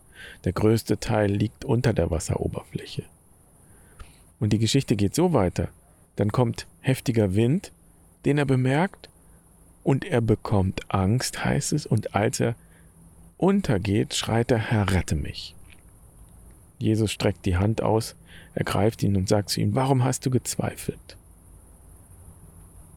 Der 0.46 0.54
größte 0.54 1.00
Teil 1.00 1.30
liegt 1.32 1.66
unter 1.66 1.94
der 1.94 2.10
Wasseroberfläche. 2.10 3.04
Und 4.40 4.54
die 4.54 4.60
Geschichte 4.60 4.96
geht 4.96 5.16
so 5.16 5.34
weiter. 5.34 5.70
Dann 6.16 6.32
kommt 6.32 6.68
heftiger 6.82 7.36
Wind, 7.36 7.72
den 8.26 8.38
er 8.38 8.46
bemerkt, 8.46 9.10
und 9.84 10.06
er 10.06 10.22
bekommt 10.22 10.82
Angst, 10.94 11.44
heißt 11.44 11.74
es, 11.74 11.86
und 11.86 12.14
als 12.14 12.40
er 12.40 12.56
untergeht, 13.38 14.14
schreit 14.14 14.52
er, 14.52 14.58
Herr, 14.58 14.92
rette 14.92 15.16
mich. 15.16 15.56
Jesus 16.78 17.12
streckt 17.12 17.46
die 17.46 17.58
Hand 17.58 17.82
aus, 17.82 18.16
ergreift 18.54 19.02
ihn 19.04 19.16
und 19.16 19.30
sagt 19.30 19.50
zu 19.50 19.62
ihm, 19.62 19.76
warum 19.76 20.04
hast 20.04 20.26
du 20.26 20.30
gezweifelt? 20.30 21.18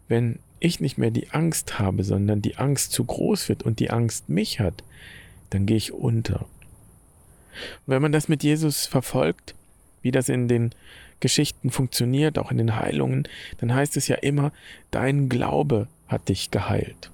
Wenn 0.08 0.38
ich 0.60 0.80
nicht 0.80 0.98
mehr 0.98 1.10
die 1.10 1.30
Angst 1.30 1.78
habe, 1.78 2.04
sondern 2.04 2.42
die 2.42 2.56
Angst 2.56 2.92
zu 2.92 3.04
groß 3.04 3.48
wird 3.48 3.62
und 3.62 3.80
die 3.80 3.90
Angst 3.90 4.28
mich 4.28 4.60
hat, 4.60 4.84
dann 5.50 5.66
gehe 5.66 5.76
ich 5.76 5.92
unter. 5.92 6.42
Und 6.42 6.48
wenn 7.86 8.02
man 8.02 8.12
das 8.12 8.28
mit 8.28 8.42
Jesus 8.42 8.86
verfolgt, 8.86 9.54
wie 10.02 10.10
das 10.10 10.28
in 10.28 10.48
den 10.48 10.74
Geschichten 11.22 11.70
funktioniert, 11.70 12.38
auch 12.38 12.50
in 12.50 12.58
den 12.58 12.76
Heilungen, 12.76 13.26
dann 13.58 13.72
heißt 13.72 13.96
es 13.96 14.08
ja 14.08 14.16
immer, 14.16 14.52
dein 14.90 15.30
Glaube 15.30 15.88
hat 16.08 16.28
dich 16.28 16.50
geheilt. 16.50 17.10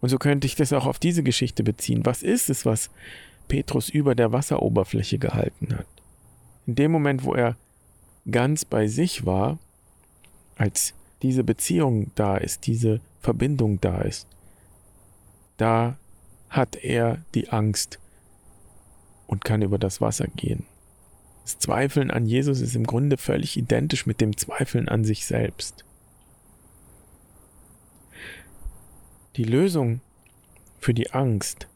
Und 0.00 0.08
so 0.08 0.18
könnte 0.18 0.46
ich 0.46 0.54
das 0.54 0.72
auch 0.72 0.86
auf 0.86 0.98
diese 0.98 1.22
Geschichte 1.22 1.62
beziehen. 1.62 2.06
Was 2.06 2.22
ist 2.22 2.48
es, 2.48 2.64
was 2.64 2.88
Petrus 3.48 3.90
über 3.90 4.14
der 4.14 4.32
Wasseroberfläche 4.32 5.18
gehalten 5.18 5.76
hat? 5.76 5.86
In 6.66 6.76
dem 6.76 6.92
Moment, 6.92 7.24
wo 7.24 7.34
er 7.34 7.56
ganz 8.30 8.64
bei 8.64 8.86
sich 8.86 9.26
war, 9.26 9.58
als 10.56 10.94
diese 11.22 11.42
Beziehung 11.42 12.12
da 12.14 12.36
ist, 12.36 12.66
diese 12.66 13.00
Verbindung 13.20 13.80
da 13.80 14.00
ist, 14.02 14.28
da 15.56 15.98
hat 16.48 16.76
er 16.76 17.18
die 17.34 17.50
Angst 17.50 17.98
und 19.26 19.44
kann 19.44 19.60
über 19.60 19.78
das 19.78 20.00
Wasser 20.00 20.28
gehen. 20.36 20.64
Das 21.44 21.58
Zweifeln 21.58 22.10
an 22.10 22.26
Jesus 22.26 22.60
ist 22.60 22.76
im 22.76 22.86
Grunde 22.86 23.16
völlig 23.16 23.56
identisch 23.56 24.06
mit 24.06 24.20
dem 24.20 24.36
Zweifeln 24.36 24.88
an 24.88 25.04
sich 25.04 25.26
selbst. 25.26 25.84
Die 29.36 29.44
Lösung 29.44 30.00
für 30.78 30.94
die 30.94 31.12
Angst, 31.12 31.68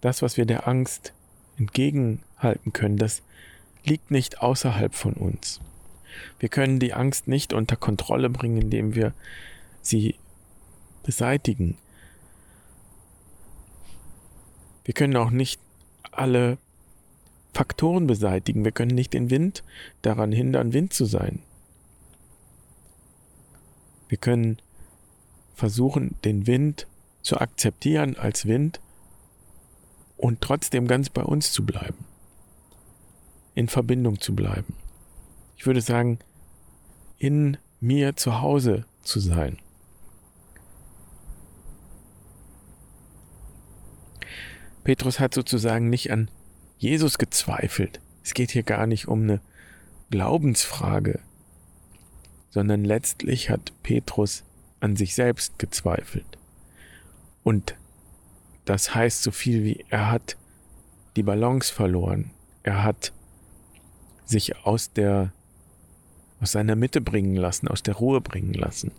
das, 0.00 0.22
was 0.22 0.36
wir 0.36 0.46
der 0.46 0.66
Angst 0.66 1.12
entgegenhalten 1.58 2.72
können, 2.72 2.96
das 2.96 3.22
liegt 3.84 4.10
nicht 4.10 4.40
außerhalb 4.40 4.94
von 4.94 5.14
uns. 5.14 5.60
Wir 6.38 6.48
können 6.48 6.78
die 6.78 6.92
Angst 6.92 7.28
nicht 7.28 7.52
unter 7.52 7.76
Kontrolle 7.76 8.30
bringen, 8.30 8.62
indem 8.62 8.94
wir 8.94 9.12
sie 9.82 10.16
beseitigen. 11.02 11.76
Wir 14.84 14.94
können 14.94 15.16
auch 15.16 15.30
nicht 15.30 15.60
alle 16.10 16.58
Faktoren 17.52 18.06
beseitigen. 18.06 18.64
Wir 18.64 18.72
können 18.72 18.94
nicht 18.94 19.12
den 19.12 19.30
Wind 19.30 19.62
daran 20.02 20.32
hindern, 20.32 20.72
Wind 20.72 20.92
zu 20.92 21.04
sein. 21.04 21.40
Wir 24.08 24.18
können 24.18 24.58
versuchen, 25.54 26.16
den 26.24 26.46
Wind 26.46 26.86
zu 27.22 27.38
akzeptieren 27.38 28.16
als 28.16 28.46
Wind 28.46 28.80
und 30.16 30.40
trotzdem 30.40 30.86
ganz 30.86 31.10
bei 31.10 31.22
uns 31.22 31.52
zu 31.52 31.64
bleiben, 31.64 32.04
in 33.54 33.68
Verbindung 33.68 34.20
zu 34.20 34.34
bleiben 34.34 34.74
ich 35.60 35.66
würde 35.66 35.82
sagen, 35.82 36.18
in 37.18 37.58
mir 37.80 38.16
zu 38.16 38.40
Hause 38.40 38.86
zu 39.02 39.20
sein. 39.20 39.58
Petrus 44.84 45.20
hat 45.20 45.34
sozusagen 45.34 45.90
nicht 45.90 46.10
an 46.10 46.30
Jesus 46.80 47.18
gezweifelt. 47.18 48.00
Es 48.24 48.32
geht 48.32 48.50
hier 48.50 48.62
gar 48.62 48.86
nicht 48.86 49.06
um 49.06 49.22
eine 49.22 49.40
Glaubensfrage, 50.10 51.20
sondern 52.48 52.84
letztlich 52.84 53.50
hat 53.50 53.72
Petrus 53.82 54.44
an 54.80 54.96
sich 54.96 55.14
selbst 55.14 55.58
gezweifelt. 55.58 56.38
Und 57.44 57.74
das 58.64 58.94
heißt 58.94 59.22
so 59.22 59.30
viel 59.30 59.62
wie 59.62 59.84
er 59.90 60.10
hat 60.10 60.38
die 61.16 61.22
Balance 61.22 61.72
verloren. 61.72 62.30
Er 62.62 62.82
hat 62.82 63.12
sich 64.24 64.56
aus 64.64 64.92
der 64.92 65.32
aus 66.40 66.52
seiner 66.52 66.76
Mitte 66.76 67.02
bringen 67.02 67.36
lassen, 67.36 67.68
aus 67.68 67.82
der 67.82 67.96
Ruhe 67.96 68.22
bringen 68.22 68.54
lassen. 68.54 68.92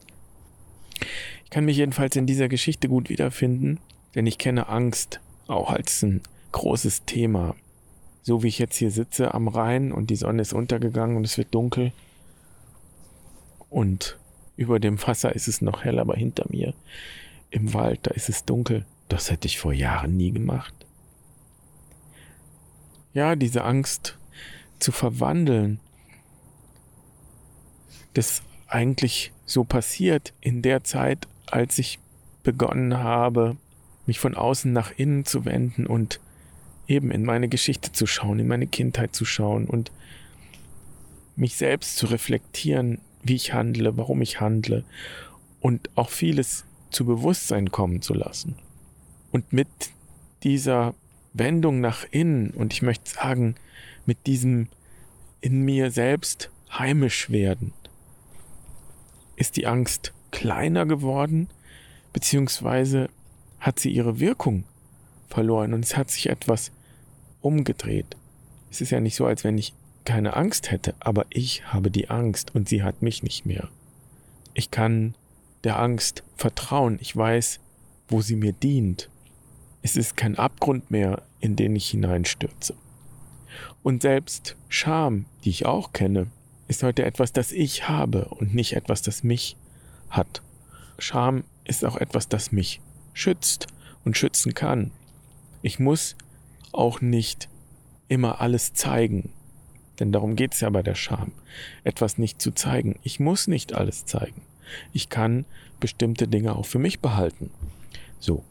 Ich 1.44 1.50
kann 1.50 1.66
mich 1.66 1.78
jedenfalls 1.78 2.16
in 2.16 2.28
dieser 2.28 2.48
Geschichte 2.48 2.88
gut 2.88 3.10
wiederfinden, 3.10 3.80
denn 4.14 4.28
ich 4.28 4.38
kenne 4.38 4.70
Angst 4.70 5.20
auch 5.48 5.72
als 5.72 6.04
ein 6.04 6.22
großes 6.52 7.06
Thema. 7.06 7.56
So 8.22 8.44
wie 8.44 8.48
ich 8.48 8.60
jetzt 8.60 8.76
hier 8.76 8.92
sitze 8.92 9.34
am 9.34 9.48
Rhein 9.48 9.92
und 9.92 10.10
die 10.10 10.16
Sonne 10.16 10.42
ist 10.42 10.54
untergegangen 10.54 11.18
und 11.18 11.24
es 11.24 11.38
wird 11.38 11.54
dunkel 11.54 11.92
und 13.70 14.18
über 14.58 14.80
dem 14.80 15.02
Wasser 15.02 15.34
ist 15.34 15.48
es 15.48 15.62
noch 15.62 15.84
hell, 15.84 15.98
aber 15.98 16.16
hinter 16.16 16.46
mir 16.50 16.74
im 17.50 17.74
Wald, 17.74 18.02
da 18.04 18.12
ist 18.12 18.30
es 18.30 18.46
dunkel. 18.46 18.86
Das 19.10 19.32
hätte 19.32 19.48
ich 19.48 19.60
vor 19.60 19.74
Jahren 19.74 20.16
nie 20.18 20.32
gemacht. 20.32 20.74
Ja, 23.14 23.36
diese 23.36 23.64
Angst 23.64 24.18
zu 24.80 24.92
verwandeln 24.92 25.80
das 28.14 28.42
eigentlich 28.68 29.32
so 29.46 29.64
passiert 29.64 30.34
in 30.42 30.62
der 30.62 30.84
Zeit, 30.84 31.28
als 31.46 31.78
ich 31.78 32.00
begonnen 32.44 32.98
habe, 32.98 33.58
mich 34.06 34.20
von 34.20 34.36
außen 34.36 34.72
nach 34.72 34.92
innen 34.98 35.26
zu 35.26 35.46
wenden 35.46 35.86
und 35.86 36.20
eben 36.92 37.12
in 37.12 37.24
meine 37.24 37.48
Geschichte 37.48 37.92
zu 37.92 38.06
schauen, 38.06 38.40
in 38.40 38.48
meine 38.48 38.68
Kindheit 38.68 39.16
zu 39.16 39.26
schauen 39.26 39.66
und 39.66 39.92
mich 41.36 41.56
selbst 41.56 41.96
zu 41.96 42.08
reflektieren, 42.08 43.00
wie 43.24 43.36
ich 43.36 43.54
handle, 43.54 43.98
warum 43.98 44.22
ich 44.22 44.42
handle 44.42 44.84
und 45.62 45.90
auch 45.96 46.10
vieles 46.10 46.66
zu 46.90 47.06
Bewusstsein 47.06 47.72
kommen 47.72 48.02
zu 48.02 48.14
lassen. 48.14 48.56
Und 49.32 49.54
mit 49.54 49.70
dieser 50.44 50.94
Wendung 51.34 51.80
nach 51.80 52.06
innen 52.12 52.52
und 52.52 52.74
ich 52.74 52.82
möchte 52.82 53.10
sagen, 53.10 53.56
mit 54.06 54.28
diesem 54.28 54.68
in 55.40 55.62
mir 55.62 55.90
selbst 55.92 56.52
heimisch 56.78 57.30
werden, 57.30 57.74
ist 59.38 59.56
die 59.56 59.66
Angst 59.66 60.14
kleiner 60.32 60.86
geworden, 60.86 61.48
beziehungsweise 62.12 63.10
hat 63.60 63.80
sie 63.80 63.92
ihre 63.92 64.20
Wirkung 64.20 64.66
verloren 65.30 65.74
und 65.74 65.86
es 65.86 65.96
hat 65.96 66.12
sich 66.12 66.30
etwas 66.30 66.72
umgedreht. 67.42 68.18
Es 68.70 68.82
ist 68.82 68.92
ja 68.92 69.00
nicht 69.00 69.16
so, 69.16 69.26
als 69.26 69.44
wenn 69.44 69.58
ich 69.58 69.74
keine 70.06 70.36
Angst 70.36 70.72
hätte, 70.72 70.96
aber 71.00 71.26
ich 71.30 71.72
habe 71.72 71.92
die 71.92 72.10
Angst 72.10 72.56
und 72.56 72.68
sie 72.68 72.84
hat 72.84 73.02
mich 73.02 73.24
nicht 73.24 73.46
mehr. 73.46 73.70
Ich 74.54 74.72
kann 74.72 75.16
der 75.64 75.80
Angst 75.80 76.24
vertrauen, 76.36 76.98
ich 77.02 77.16
weiß, 77.16 77.60
wo 78.08 78.22
sie 78.22 78.36
mir 78.36 78.54
dient. 78.54 79.10
Es 79.82 79.96
ist 79.96 80.18
kein 80.18 80.38
Abgrund 80.38 80.92
mehr, 80.92 81.24
in 81.40 81.56
den 81.56 81.76
ich 81.76 81.90
hineinstürze. 81.90 82.76
Und 83.84 84.02
selbst 84.02 84.56
Scham, 84.70 85.26
die 85.44 85.50
ich 85.50 85.66
auch 85.66 85.92
kenne, 85.94 86.28
ist 86.68 86.84
heute 86.84 87.04
etwas, 87.04 87.34
das 87.34 87.52
ich 87.52 87.90
habe 87.90 88.26
und 88.26 88.54
nicht 88.54 88.74
etwas, 88.74 89.02
das 89.02 89.24
mich 89.24 89.58
hat. 90.10 90.42
Scham 90.98 91.44
ist 91.66 91.84
auch 91.84 91.98
etwas, 91.98 92.30
das 92.30 92.52
mich 92.52 92.80
schützt 93.14 93.68
und 94.06 94.18
schützen 94.18 94.54
kann. 94.54 94.92
Ich 95.62 95.80
muss 95.80 96.16
auch 96.74 97.02
nicht 97.02 97.50
immer 98.08 98.42
alles 98.42 98.74
zeigen, 98.74 99.32
denn 100.00 100.12
darum 100.12 100.36
geht 100.36 100.54
es 100.54 100.62
ja 100.62 100.70
bei 100.70 100.82
der 100.82 100.96
Scham, 100.96 101.32
etwas 101.84 102.18
nicht 102.18 102.42
zu 102.42 102.52
zeigen. 102.52 103.00
Ich 103.04 103.20
muss 103.20 103.48
nicht 103.48 103.74
alles 103.74 104.06
zeigen. 104.06 104.42
Ich 104.94 105.10
kann 105.10 105.46
bestimmte 105.80 106.28
Dinge 106.28 106.56
auch 106.56 106.66
für 106.66 106.80
mich 106.80 107.00
behalten. 107.02 107.52
So. 108.20 108.44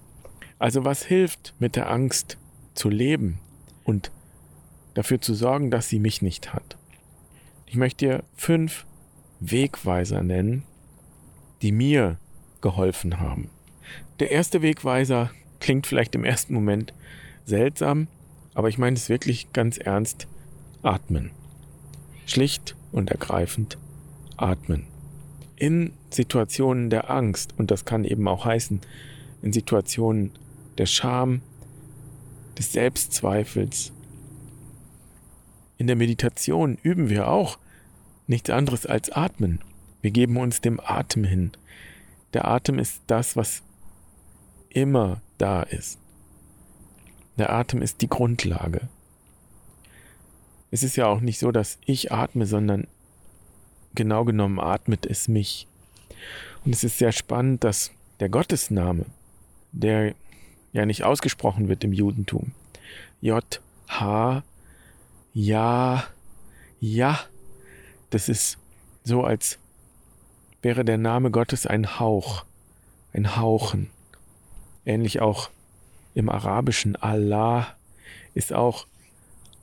Also 0.58 0.84
was 0.84 1.04
hilft 1.04 1.54
mit 1.58 1.74
der 1.74 1.90
Angst 1.90 2.38
zu 2.74 2.90
leben 2.90 3.38
und 3.82 4.12
dafür 4.94 5.20
zu 5.20 5.34
sorgen, 5.34 5.70
dass 5.70 5.88
sie 5.88 5.98
mich 5.98 6.22
nicht 6.22 6.52
hat? 6.52 6.76
Ich 7.66 7.76
möchte 7.76 8.06
dir 8.06 8.24
fünf 8.34 8.86
Wegweiser 9.40 10.22
nennen, 10.22 10.64
die 11.62 11.72
mir 11.72 12.18
geholfen 12.60 13.20
haben. 13.20 13.50
Der 14.18 14.30
erste 14.30 14.62
Wegweiser 14.62 15.30
klingt 15.60 15.86
vielleicht 15.86 16.14
im 16.14 16.24
ersten 16.24 16.54
Moment 16.54 16.92
seltsam, 17.44 18.09
aber 18.54 18.68
ich 18.68 18.78
meine 18.78 18.97
es 18.97 19.09
wirklich 19.09 19.52
ganz 19.52 19.78
ernst. 19.78 20.26
Atmen. 20.82 21.30
Schlicht 22.26 22.76
und 22.92 23.11
ergreifend 23.11 23.76
atmen. 24.37 24.87
In 25.56 25.92
Situationen 26.11 26.90
der 26.90 27.11
Angst, 27.11 27.54
und 27.59 27.70
das 27.70 27.85
kann 27.85 28.04
eben 28.04 28.26
auch 28.28 28.44
heißen, 28.44 28.80
in 29.42 29.52
Situationen 29.52 30.32
der 30.78 30.87
Scham, 30.87 31.42
des 32.56 32.73
Selbstzweifels, 32.73 33.92
in 35.78 35.87
der 35.87 35.97
Meditation 35.97 36.76
üben 36.82 37.09
wir 37.09 37.28
auch 37.28 37.59
nichts 38.26 38.50
anderes 38.50 38.85
als 38.85 39.11
atmen. 39.11 39.61
Wir 40.02 40.11
geben 40.11 40.37
uns 40.37 40.61
dem 40.61 40.78
Atem 40.78 41.25
hin. 41.25 41.52
Der 42.35 42.47
Atem 42.47 42.78
ist 42.78 43.02
das, 43.06 43.35
was 43.37 43.62
immer 44.68 45.23
da 45.38 45.62
ist. 45.62 46.00
Der 47.40 47.54
Atem 47.54 47.80
ist 47.80 48.02
die 48.02 48.09
Grundlage. 48.11 48.82
Es 50.70 50.82
ist 50.82 50.97
ja 50.97 51.06
auch 51.06 51.20
nicht 51.20 51.38
so, 51.38 51.50
dass 51.52 51.78
ich 51.87 52.12
atme, 52.12 52.44
sondern 52.44 52.87
genau 53.94 54.26
genommen 54.26 54.61
atmet 54.61 55.06
es 55.06 55.26
mich. 55.26 55.66
Und 56.66 56.75
es 56.75 56.85
ist 56.85 56.99
sehr 56.99 57.12
spannend, 57.12 57.64
dass 57.64 57.92
der 58.20 58.28
Gottesname, 58.28 59.06
der 59.73 60.14
ja 60.75 60.85
nicht 60.85 61.02
ausgesprochen 61.02 61.70
wird 61.70 61.82
im 61.82 61.94
Judentum, 61.94 62.52
J, 63.23 63.42
H, 63.88 64.44
Ja, 65.32 66.04
Ja, 66.78 67.20
das 68.11 68.28
ist 68.28 68.59
so, 69.02 69.25
als 69.25 69.59
wäre 70.61 70.85
der 70.85 70.99
Name 70.99 71.30
Gottes 71.30 71.66
ein 71.66 71.99
Hauch, 71.99 72.44
ein 73.14 73.37
Hauchen. 73.37 73.88
Ähnlich 74.85 75.23
auch 75.23 75.49
im 76.14 76.29
Arabischen 76.29 76.97
Allah 76.97 77.76
ist 78.35 78.52
auch 78.52 78.87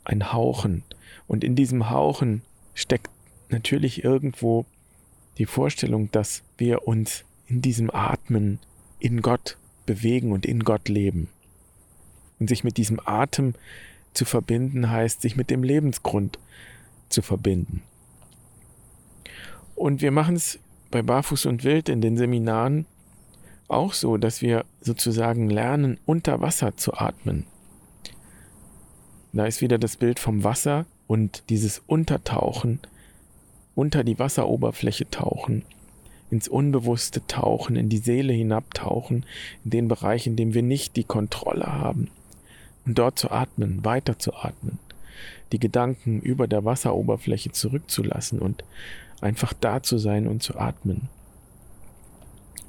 ein 0.03 0.31
Hauchen. 0.31 0.83
Und 1.27 1.43
in 1.43 1.55
diesem 1.55 1.89
Hauchen 1.89 2.41
steckt 2.73 3.09
natürlich 3.49 4.03
irgendwo 4.03 4.65
die 5.37 5.45
Vorstellung, 5.45 6.11
dass 6.11 6.43
wir 6.57 6.87
uns 6.87 7.25
in 7.47 7.61
diesem 7.61 7.91
Atmen 7.91 8.59
in 8.99 9.21
Gott 9.21 9.57
bewegen 9.85 10.31
und 10.31 10.45
in 10.45 10.63
Gott 10.63 10.89
leben. 10.89 11.29
Und 12.39 12.49
sich 12.49 12.63
mit 12.63 12.77
diesem 12.77 12.99
Atem 13.03 13.55
zu 14.13 14.25
verbinden 14.25 14.89
heißt, 14.89 15.21
sich 15.21 15.35
mit 15.35 15.49
dem 15.49 15.63
Lebensgrund 15.63 16.39
zu 17.09 17.21
verbinden. 17.21 17.83
Und 19.75 20.01
wir 20.01 20.11
machen 20.11 20.35
es 20.35 20.59
bei 20.89 21.01
Barfuß 21.01 21.45
und 21.45 21.63
Wild 21.63 21.89
in 21.89 22.01
den 22.01 22.17
Seminaren 22.17 22.85
auch 23.67 23.93
so, 23.93 24.17
dass 24.17 24.41
wir 24.41 24.65
sozusagen 24.81 25.49
lernen, 25.49 25.99
unter 26.05 26.41
Wasser 26.41 26.77
zu 26.77 26.93
atmen. 26.93 27.45
Da 29.33 29.45
ist 29.45 29.61
wieder 29.61 29.77
das 29.77 29.97
Bild 29.97 30.19
vom 30.19 30.43
Wasser 30.43 30.85
und 31.05 31.43
dieses 31.49 31.81
Untertauchen, 31.85 32.79
unter 33.75 34.03
die 34.03 34.17
Wasseroberfläche 34.17 35.09
tauchen, 35.09 35.63
ins 36.31 36.47
Unbewusste 36.47 37.25
tauchen, 37.27 37.75
in 37.75 37.89
die 37.89 37.99
Seele 37.99 38.33
hinabtauchen, 38.33 39.25
in 39.63 39.69
den 39.69 39.87
Bereich, 39.87 40.27
in 40.27 40.35
dem 40.35 40.53
wir 40.53 40.63
nicht 40.63 40.95
die 40.95 41.03
Kontrolle 41.03 41.67
haben. 41.67 42.09
Und 42.85 42.97
dort 42.97 43.19
zu 43.19 43.29
atmen, 43.29 43.85
weiter 43.85 44.17
zu 44.17 44.33
atmen, 44.33 44.79
die 45.51 45.59
Gedanken 45.59 46.21
über 46.21 46.47
der 46.47 46.65
Wasseroberfläche 46.65 47.51
zurückzulassen 47.51 48.39
und 48.39 48.63
einfach 49.21 49.53
da 49.53 49.83
zu 49.83 49.97
sein 49.97 50.27
und 50.27 50.41
zu 50.41 50.57
atmen. 50.57 51.09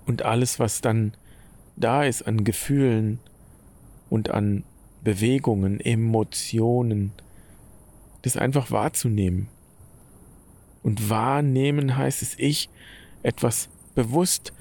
Und 0.09 0.23
alles, 0.23 0.59
was 0.59 0.81
dann 0.81 1.13
da 1.77 2.03
ist 2.03 2.23
an 2.23 2.43
Gefühlen 2.43 3.21
und 4.09 4.31
an 4.31 4.65
Bewegungen, 5.05 5.81
Emotionen, 5.81 7.13
das 8.23 8.39
einfach 8.39 8.71
wahrzunehmen. 8.71 9.49
Und 10.83 11.11
wahrnehmen 11.11 11.99
heißt 11.99 12.23
es, 12.23 12.39
ich 12.39 12.71
etwas 13.23 13.69
bewusst 13.95 14.55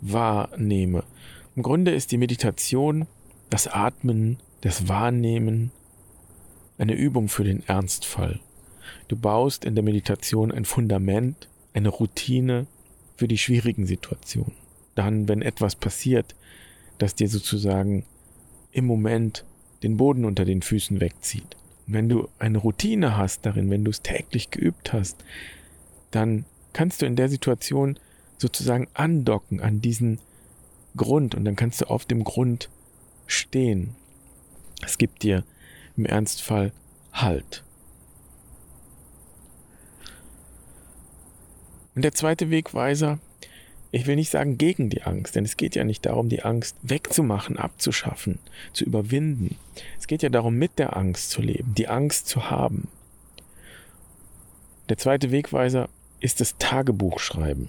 wahrnehme. 0.00 1.02
Im 1.56 1.64
Grunde 1.64 1.90
ist 1.90 2.12
die 2.12 2.16
Meditation, 2.16 3.08
das 3.50 3.66
Atmen, 3.66 4.38
das 4.60 4.86
Wahrnehmen 4.86 5.72
eine 6.78 6.94
Übung 6.94 7.28
für 7.28 7.42
den 7.42 7.66
Ernstfall. 7.66 8.38
Du 9.08 9.16
baust 9.16 9.64
in 9.64 9.74
der 9.74 9.82
Meditation 9.82 10.52
ein 10.52 10.64
Fundament, 10.64 11.48
eine 11.72 11.88
Routine 11.88 12.68
für 13.16 13.26
die 13.26 13.38
schwierigen 13.38 13.86
Situationen. 13.86 14.63
Dann, 14.94 15.28
wenn 15.28 15.42
etwas 15.42 15.76
passiert, 15.76 16.34
das 16.98 17.14
dir 17.14 17.28
sozusagen 17.28 18.04
im 18.72 18.86
Moment 18.86 19.44
den 19.82 19.96
Boden 19.96 20.24
unter 20.24 20.44
den 20.44 20.62
Füßen 20.62 21.00
wegzieht. 21.00 21.56
wenn 21.86 22.08
du 22.08 22.28
eine 22.38 22.56
Routine 22.56 23.18
hast 23.18 23.44
darin, 23.44 23.68
wenn 23.68 23.84
du 23.84 23.90
es 23.90 24.00
täglich 24.00 24.50
geübt 24.50 24.94
hast, 24.94 25.22
dann 26.10 26.46
kannst 26.72 27.02
du 27.02 27.06
in 27.06 27.14
der 27.14 27.28
Situation 27.28 27.98
sozusagen 28.38 28.88
andocken 28.94 29.60
an 29.60 29.82
diesen 29.82 30.18
Grund 30.96 31.34
und 31.34 31.44
dann 31.44 31.56
kannst 31.56 31.82
du 31.82 31.90
auf 31.90 32.06
dem 32.06 32.24
Grund 32.24 32.70
stehen. 33.26 33.94
Es 34.82 34.96
gibt 34.96 35.22
dir 35.22 35.44
im 35.96 36.06
Ernstfall 36.06 36.72
Halt. 37.12 37.62
Und 41.94 42.02
der 42.02 42.12
zweite 42.12 42.50
Wegweiser 42.50 43.18
ich 43.94 44.08
will 44.08 44.16
nicht 44.16 44.30
sagen 44.30 44.58
gegen 44.58 44.90
die 44.90 45.04
Angst, 45.04 45.36
denn 45.36 45.44
es 45.44 45.56
geht 45.56 45.76
ja 45.76 45.84
nicht 45.84 46.04
darum, 46.04 46.28
die 46.28 46.42
Angst 46.42 46.76
wegzumachen, 46.82 47.56
abzuschaffen, 47.56 48.40
zu 48.72 48.84
überwinden. 48.84 49.56
Es 50.00 50.08
geht 50.08 50.22
ja 50.24 50.30
darum, 50.30 50.56
mit 50.56 50.80
der 50.80 50.96
Angst 50.96 51.30
zu 51.30 51.40
leben, 51.40 51.74
die 51.76 51.86
Angst 51.86 52.26
zu 52.26 52.50
haben. 52.50 52.88
Der 54.88 54.98
zweite 54.98 55.30
Wegweiser 55.30 55.88
ist 56.18 56.40
das 56.40 56.58
Tagebuchschreiben. 56.58 57.68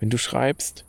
Wenn 0.00 0.08
du 0.08 0.16
schreibst, 0.16 0.86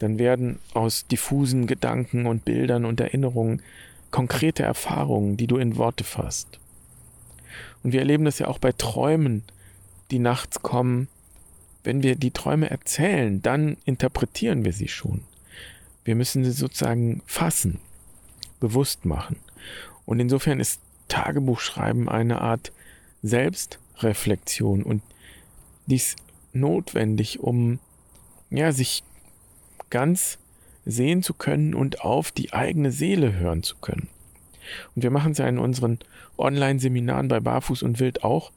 dann 0.00 0.18
werden 0.18 0.58
aus 0.72 1.06
diffusen 1.06 1.68
Gedanken 1.68 2.26
und 2.26 2.44
Bildern 2.44 2.84
und 2.84 2.98
Erinnerungen 2.98 3.62
konkrete 4.10 4.64
Erfahrungen, 4.64 5.36
die 5.36 5.46
du 5.46 5.58
in 5.58 5.76
Worte 5.76 6.02
fasst. 6.02 6.58
Und 7.84 7.92
wir 7.92 8.00
erleben 8.00 8.24
das 8.24 8.40
ja 8.40 8.48
auch 8.48 8.58
bei 8.58 8.72
Träumen, 8.72 9.44
die 10.10 10.18
nachts 10.18 10.60
kommen, 10.60 11.06
wenn 11.84 12.02
wir 12.02 12.16
die 12.16 12.30
Träume 12.30 12.70
erzählen, 12.70 13.40
dann 13.42 13.76
interpretieren 13.84 14.64
wir 14.64 14.72
sie 14.72 14.88
schon. 14.88 15.22
Wir 16.04 16.16
müssen 16.16 16.44
sie 16.44 16.50
sozusagen 16.50 17.22
fassen, 17.26 17.78
bewusst 18.58 19.04
machen. 19.04 19.36
Und 20.06 20.18
insofern 20.20 20.60
ist 20.60 20.80
Tagebuchschreiben 21.08 22.08
eine 22.08 22.40
Art 22.40 22.72
Selbstreflexion 23.22 24.82
und 24.82 25.02
dies 25.86 26.16
notwendig, 26.52 27.40
um 27.40 27.78
ja, 28.50 28.72
sich 28.72 29.02
ganz 29.90 30.38
sehen 30.86 31.22
zu 31.22 31.34
können 31.34 31.74
und 31.74 32.02
auf 32.02 32.30
die 32.30 32.52
eigene 32.52 32.92
Seele 32.92 33.34
hören 33.34 33.62
zu 33.62 33.76
können. 33.76 34.08
Und 34.94 35.02
wir 35.02 35.10
machen 35.10 35.32
es 35.32 35.38
ja 35.38 35.46
in 35.46 35.58
unseren 35.58 35.98
Online-Seminaren 36.38 37.28
bei 37.28 37.40
Barfuß 37.40 37.82
und 37.82 38.00
Wild 38.00 38.24
auch, 38.24 38.52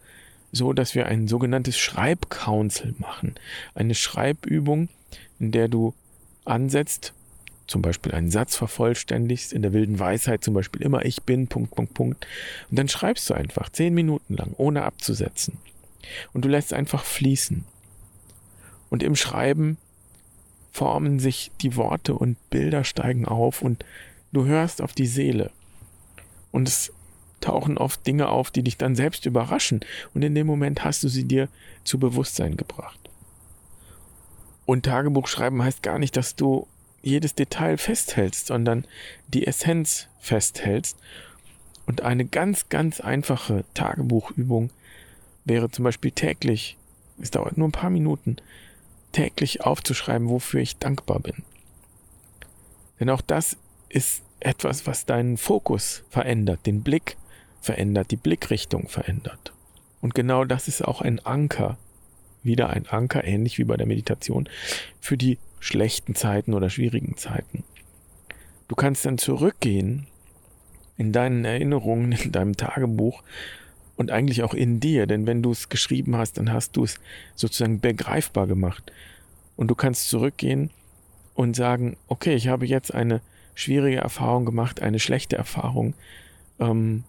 so, 0.52 0.74
dass 0.74 0.96
wir 0.96 1.08
ein 1.08 1.28
sogenanntes 1.28 1.78
Schreibcouncil 1.78 2.96
machen. 3.00 3.36
Eine 3.76 3.96
Schreibübung, 3.96 4.90
in 5.40 5.52
der 5.52 5.68
du 5.68 5.94
ansetzt, 6.46 7.14
zum 7.68 7.82
Beispiel 7.82 8.14
einen 8.14 8.32
Satz 8.32 8.56
vervollständigst, 8.56 9.52
in 9.52 9.62
der 9.62 9.74
wilden 9.74 10.00
Weisheit 10.00 10.44
zum 10.44 10.54
Beispiel 10.54 10.82
immer 10.82 11.06
ich 11.06 11.24
bin, 11.24 11.48
Punkt, 11.48 11.76
Punkt, 11.76 11.94
Punkt. 11.94 12.28
Und 12.70 12.80
dann 12.80 12.88
schreibst 12.88 13.30
du 13.30 13.34
einfach 13.34 13.70
zehn 13.70 13.94
Minuten 13.94 14.36
lang, 14.36 14.54
ohne 14.58 14.84
abzusetzen. 14.84 15.58
Und 16.32 16.46
du 16.46 16.50
lässt 16.50 16.74
einfach 16.74 17.04
fließen. 17.04 17.66
Und 18.90 19.04
im 19.04 19.18
Schreiben 19.18 19.78
formen 20.72 21.20
sich 21.20 21.52
die 21.62 21.76
Worte 21.76 22.14
und 22.14 22.38
Bilder 22.50 22.86
steigen 22.86 23.26
auf 23.26 23.62
und 23.62 23.84
du 24.32 24.46
hörst 24.46 24.82
auf 24.82 24.94
die 24.94 25.08
Seele. 25.08 25.52
Und 26.52 26.68
es 26.70 26.94
tauchen 27.42 27.78
oft 27.78 28.06
Dinge 28.06 28.30
auf, 28.30 28.52
die 28.52 28.64
dich 28.64 28.78
dann 28.78 28.96
selbst 28.96 29.26
überraschen. 29.26 29.82
Und 30.14 30.24
in 30.24 30.36
dem 30.36 30.48
Moment 30.48 30.84
hast 30.84 31.04
du 31.04 31.08
sie 31.08 31.26
dir 31.26 31.50
zu 31.84 32.00
Bewusstsein 32.00 32.58
gebracht. 32.58 33.00
Und 34.66 34.86
Tagebuch 34.86 35.28
schreiben 35.28 35.64
heißt 35.64 35.82
gar 35.82 36.00
nicht, 36.00 36.18
dass 36.18 36.36
du 36.36 36.68
jedes 37.02 37.36
Detail 37.36 37.78
festhältst, 37.78 38.48
sondern 38.48 38.86
die 39.28 39.48
Essenz 39.48 40.08
festhältst. 40.20 40.98
Und 41.86 42.02
eine 42.02 42.26
ganz, 42.26 42.68
ganz 42.68 43.00
einfache 43.00 43.64
Tagebuchübung 43.74 44.72
wäre 45.46 45.72
zum 45.72 45.84
Beispiel 45.84 46.12
täglich, 46.12 46.76
es 47.22 47.32
dauert 47.32 47.58
nur 47.58 47.68
ein 47.68 47.72
paar 47.72 47.90
Minuten, 47.90 48.38
täglich 49.14 49.62
aufzuschreiben, 49.62 50.28
wofür 50.28 50.60
ich 50.60 50.78
dankbar 50.78 51.20
bin. 51.22 51.44
Denn 53.00 53.10
auch 53.10 53.22
das 53.22 53.56
ist 53.90 54.22
etwas, 54.40 54.86
was 54.86 55.06
deinen 55.06 55.38
Fokus 55.38 56.04
verändert, 56.10 56.66
den 56.66 56.84
Blick 56.84 57.16
verändert, 57.62 58.12
die 58.12 58.18
Blickrichtung 58.18 58.88
verändert. 58.88 59.54
Und 60.02 60.16
genau 60.16 60.46
das 60.46 60.68
ist 60.68 60.84
auch 60.84 61.02
ein 61.02 61.20
Anker, 61.26 61.78
wieder 62.44 62.70
ein 62.70 62.88
Anker, 62.88 63.24
ähnlich 63.24 63.58
wie 63.58 63.64
bei 63.64 63.78
der 63.78 63.88
Meditation, 63.88 64.48
für 65.00 65.18
die 65.18 65.38
schlechten 65.60 66.16
Zeiten 66.16 66.54
oder 66.54 66.70
schwierigen 66.70 67.18
Zeiten. 67.18 67.64
Du 68.68 68.76
kannst 68.76 69.06
dann 69.06 69.18
zurückgehen 69.18 70.08
in 70.98 71.12
deinen 71.12 71.46
Erinnerungen, 71.46 72.12
in 72.12 72.32
deinem 72.32 72.56
Tagebuch 72.56 73.24
und 73.96 74.12
eigentlich 74.12 74.44
auch 74.44 74.54
in 74.54 74.80
dir, 74.80 75.08
denn 75.08 75.26
wenn 75.26 75.42
du 75.42 75.52
es 75.52 75.70
geschrieben 75.70 76.16
hast, 76.16 76.38
dann 76.38 76.52
hast 76.52 76.76
du 76.76 76.84
es 76.84 77.00
sozusagen 77.36 77.80
begreifbar 77.80 78.48
gemacht. 78.48 78.92
Und 79.56 79.70
du 79.70 79.76
kannst 79.76 80.10
zurückgehen 80.10 80.70
und 81.34 81.56
sagen, 81.56 81.98
okay, 82.08 82.36
ich 82.36 82.48
habe 82.48 82.66
jetzt 82.66 82.94
eine 82.94 83.22
schwierige 83.56 83.98
Erfahrung 83.98 84.46
gemacht, 84.46 84.82
eine 84.82 85.00
schlechte 85.00 85.36
Erfahrung, 85.36 85.96
ähm, 86.60 87.04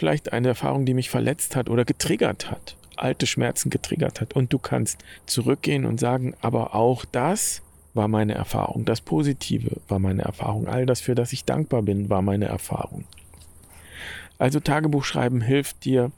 vielleicht 0.00 0.32
eine 0.32 0.48
Erfahrung, 0.48 0.86
die 0.86 0.94
mich 0.94 1.10
verletzt 1.10 1.54
hat 1.54 1.68
oder 1.68 1.84
getriggert 1.84 2.50
hat, 2.50 2.76
alte 2.96 3.26
Schmerzen 3.26 3.68
getriggert 3.68 4.20
hat. 4.20 4.32
Und 4.32 4.52
du 4.52 4.58
kannst 4.58 5.04
zurückgehen 5.26 5.84
und 5.84 6.00
sagen, 6.00 6.34
aber 6.40 6.74
auch 6.74 7.04
das 7.04 7.60
war 7.92 8.08
meine 8.08 8.34
Erfahrung, 8.34 8.86
das 8.86 9.02
Positive 9.02 9.80
war 9.88 9.98
meine 9.98 10.22
Erfahrung, 10.22 10.68
all 10.68 10.86
das, 10.86 11.00
für 11.00 11.14
das 11.14 11.32
ich 11.32 11.44
dankbar 11.44 11.82
bin, 11.82 12.08
war 12.08 12.22
meine 12.22 12.46
Erfahrung. 12.46 13.04
Also 14.38 14.58
Tagebuchschreiben 14.58 15.42
hilft 15.42 15.84
dir, 15.84 16.12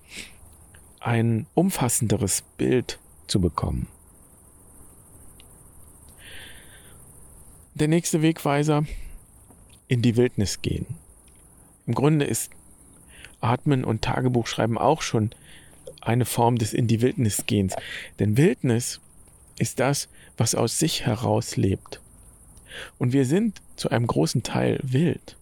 ein 1.01 1.47
umfassenderes 1.55 2.45
Bild 2.57 3.01
zu 3.27 3.41
bekommen. 3.41 3.89
Der 7.75 7.89
nächste 7.89 8.23
Wegweiser, 8.23 8.85
in 9.89 10.03
die 10.03 10.17
Wildnis 10.17 10.63
gehen. 10.63 10.87
Im 11.87 11.95
Grunde 11.95 12.27
ist 12.27 12.53
Atmen 13.43 13.85
und 13.85 14.03
Tagebuchschreiben 14.03 14.79
auch 14.79 15.03
schon 15.03 15.31
eine 16.01 16.25
Form 16.25 16.59
des 16.59 16.73
in 16.73 16.87
die 16.87 17.01
Wildnis 17.01 17.45
gehens. 17.47 17.75
Denn 18.19 18.37
Wildnis 18.37 19.01
ist 19.59 19.81
das, 19.81 20.09
was 20.37 20.55
aus 20.55 20.79
sich 20.79 21.07
heraus 21.07 21.57
lebt. 21.57 22.01
Und 22.99 23.13
wir 23.13 23.27
sind 23.27 23.61
zu 23.77 23.91
einem 23.91 24.07
großen 24.07 24.43
Teil 24.43 24.81
wild. 24.83 25.37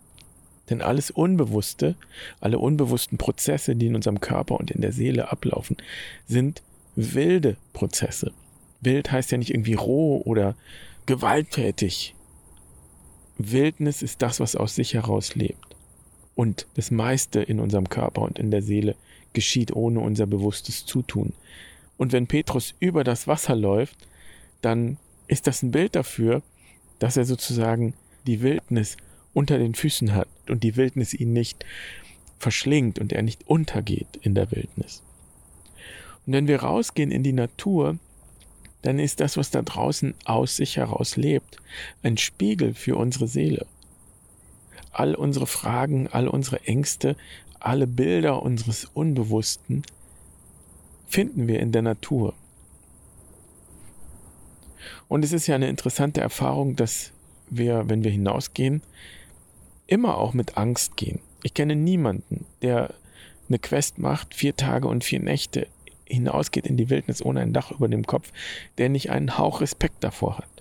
Denn 0.69 0.83
alles 0.83 1.11
Unbewusste, 1.11 1.97
alle 2.41 2.59
unbewussten 2.59 3.19
Prozesse, 3.19 3.75
die 3.75 3.87
in 3.87 3.97
unserem 3.97 4.21
Körper 4.21 4.59
und 4.59 4.71
in 4.71 4.81
der 4.81 4.93
Seele 4.93 5.31
ablaufen, 5.33 5.77
sind 6.27 6.63
wilde 6.95 7.57
Prozesse. 7.73 8.33
Wild 8.81 9.11
heißt 9.11 9.33
ja 9.33 9.39
nicht 9.39 9.51
irgendwie 9.51 9.75
roh 9.75 10.23
oder 10.25 10.55
gewalttätig. 11.07 12.15
Wildnis 13.37 14.03
ist 14.03 14.23
das, 14.23 14.39
was 14.39 14.55
aus 14.55 14.75
sich 14.75 14.95
heraus 14.95 15.35
lebt. 15.35 15.70
Und 16.41 16.67
das 16.73 16.91
meiste 16.91 17.43
in 17.43 17.61
unserem 17.61 17.91
Körper 17.91 18.23
und 18.23 18.39
in 18.39 18.51
der 18.51 18.63
Seele 18.63 18.97
geschieht 19.35 19.77
ohne 19.77 20.01
unser 20.01 20.25
bewusstes 20.25 20.87
Zutun. 20.87 21.35
Und 21.99 22.13
wenn 22.13 22.29
Petrus 22.29 22.73
über 22.81 23.05
das 23.05 23.27
Wasser 23.27 23.55
läuft, 23.55 24.09
dann 24.63 24.97
ist 25.27 25.47
das 25.47 25.63
ein 25.63 25.71
Bild 25.71 25.95
dafür, 25.95 26.41
dass 26.99 27.19
er 27.19 27.27
sozusagen 27.27 27.93
die 28.27 28.41
Wildnis 28.41 28.97
unter 29.35 29.59
den 29.59 29.75
Füßen 29.75 30.15
hat 30.15 30.29
und 30.49 30.65
die 30.65 30.77
Wildnis 30.77 31.13
ihn 31.13 31.35
nicht 31.35 31.67
verschlingt 32.39 32.99
und 32.99 33.13
er 33.13 33.21
nicht 33.21 33.47
untergeht 33.47 34.09
in 34.23 34.35
der 34.35 34.51
Wildnis. 34.51 35.03
Und 36.25 36.33
wenn 36.33 36.49
wir 36.49 36.63
rausgehen 36.63 37.11
in 37.11 37.23
die 37.23 37.35
Natur, 37.35 37.99
dann 38.81 38.99
ist 38.99 39.21
das, 39.21 39.37
was 39.37 39.51
da 39.51 39.61
draußen 39.61 40.15
aus 40.25 40.57
sich 40.57 40.79
heraus 40.79 41.19
lebt, 41.19 41.59
ein 42.03 42.17
Spiegel 42.17 42.73
für 42.73 42.97
unsere 42.97 43.29
Seele. 43.29 43.67
All 44.93 45.15
unsere 45.15 45.47
Fragen, 45.47 46.09
all 46.09 46.29
unsere 46.29 46.65
Ängste, 46.67 47.17
alle 47.59 47.87
Bilder 47.87 48.43
unseres 48.43 48.87
Unbewussten 48.87 49.83
finden 51.07 51.49
wir 51.49 51.61
in 51.61 51.73
der 51.73 51.83
Natur. 51.83 52.35
Und 55.09 55.25
es 55.25 55.33
ist 55.33 55.47
ja 55.47 55.57
eine 55.57 55.69
interessante 55.69 56.21
Erfahrung, 56.21 56.77
dass 56.77 57.13
wir, 57.51 57.89
wenn 57.89 58.05
wir 58.05 58.11
hinausgehen, 58.11 58.83
immer 59.87 60.19
auch 60.19 60.35
mit 60.35 60.57
Angst 60.57 60.97
gehen. 60.97 61.21
Ich 61.43 61.55
kenne 61.55 61.75
niemanden, 61.75 62.47
der 62.63 62.95
eine 63.49 63.59
Quest 63.59 63.99
macht, 63.99 64.35
vier 64.35 64.55
Tage 64.57 64.87
und 64.87 65.03
vier 65.03 65.21
Nächte 65.21 65.67
hinausgeht 66.05 66.67
in 66.67 66.77
die 66.77 66.91
Wildnis 66.91 67.25
ohne 67.25 67.41
ein 67.41 67.53
Dach 67.53 67.73
über 67.73 67.89
dem 67.89 68.07
Kopf, 68.07 68.33
der 68.79 68.89
nicht 68.89 69.11
einen 69.11 69.39
Hauch 69.39 69.61
Respekt 69.61 70.03
davor 70.05 70.39
hat. 70.39 70.60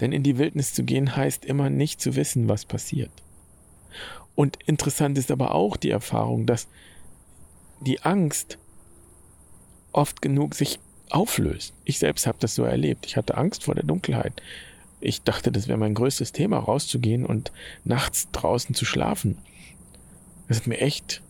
Denn 0.00 0.12
in 0.12 0.22
die 0.22 0.38
Wildnis 0.38 0.72
zu 0.72 0.84
gehen 0.84 1.16
heißt 1.16 1.44
immer 1.44 1.70
nicht 1.70 2.00
zu 2.00 2.16
wissen, 2.16 2.48
was 2.48 2.64
passiert. 2.64 3.10
Und 4.34 4.58
interessant 4.66 5.18
ist 5.18 5.30
aber 5.30 5.54
auch 5.54 5.76
die 5.76 5.90
Erfahrung, 5.90 6.46
dass 6.46 6.68
die 7.80 8.02
Angst 8.02 8.58
oft 9.92 10.22
genug 10.22 10.54
sich 10.54 10.78
auflöst. 11.10 11.74
Ich 11.84 11.98
selbst 11.98 12.26
habe 12.26 12.38
das 12.40 12.54
so 12.54 12.64
erlebt. 12.64 13.06
Ich 13.06 13.16
hatte 13.16 13.36
Angst 13.36 13.64
vor 13.64 13.74
der 13.74 13.84
Dunkelheit. 13.84 14.40
Ich 15.00 15.22
dachte, 15.22 15.50
das 15.50 15.68
wäre 15.68 15.78
mein 15.78 15.94
größtes 15.94 16.32
Thema, 16.32 16.58
rauszugehen 16.58 17.24
und 17.24 17.52
nachts 17.84 18.28
draußen 18.32 18.74
zu 18.74 18.84
schlafen. 18.84 19.38
Das 20.48 20.58
hat 20.58 20.66
mir 20.66 20.80
echt 20.80 21.22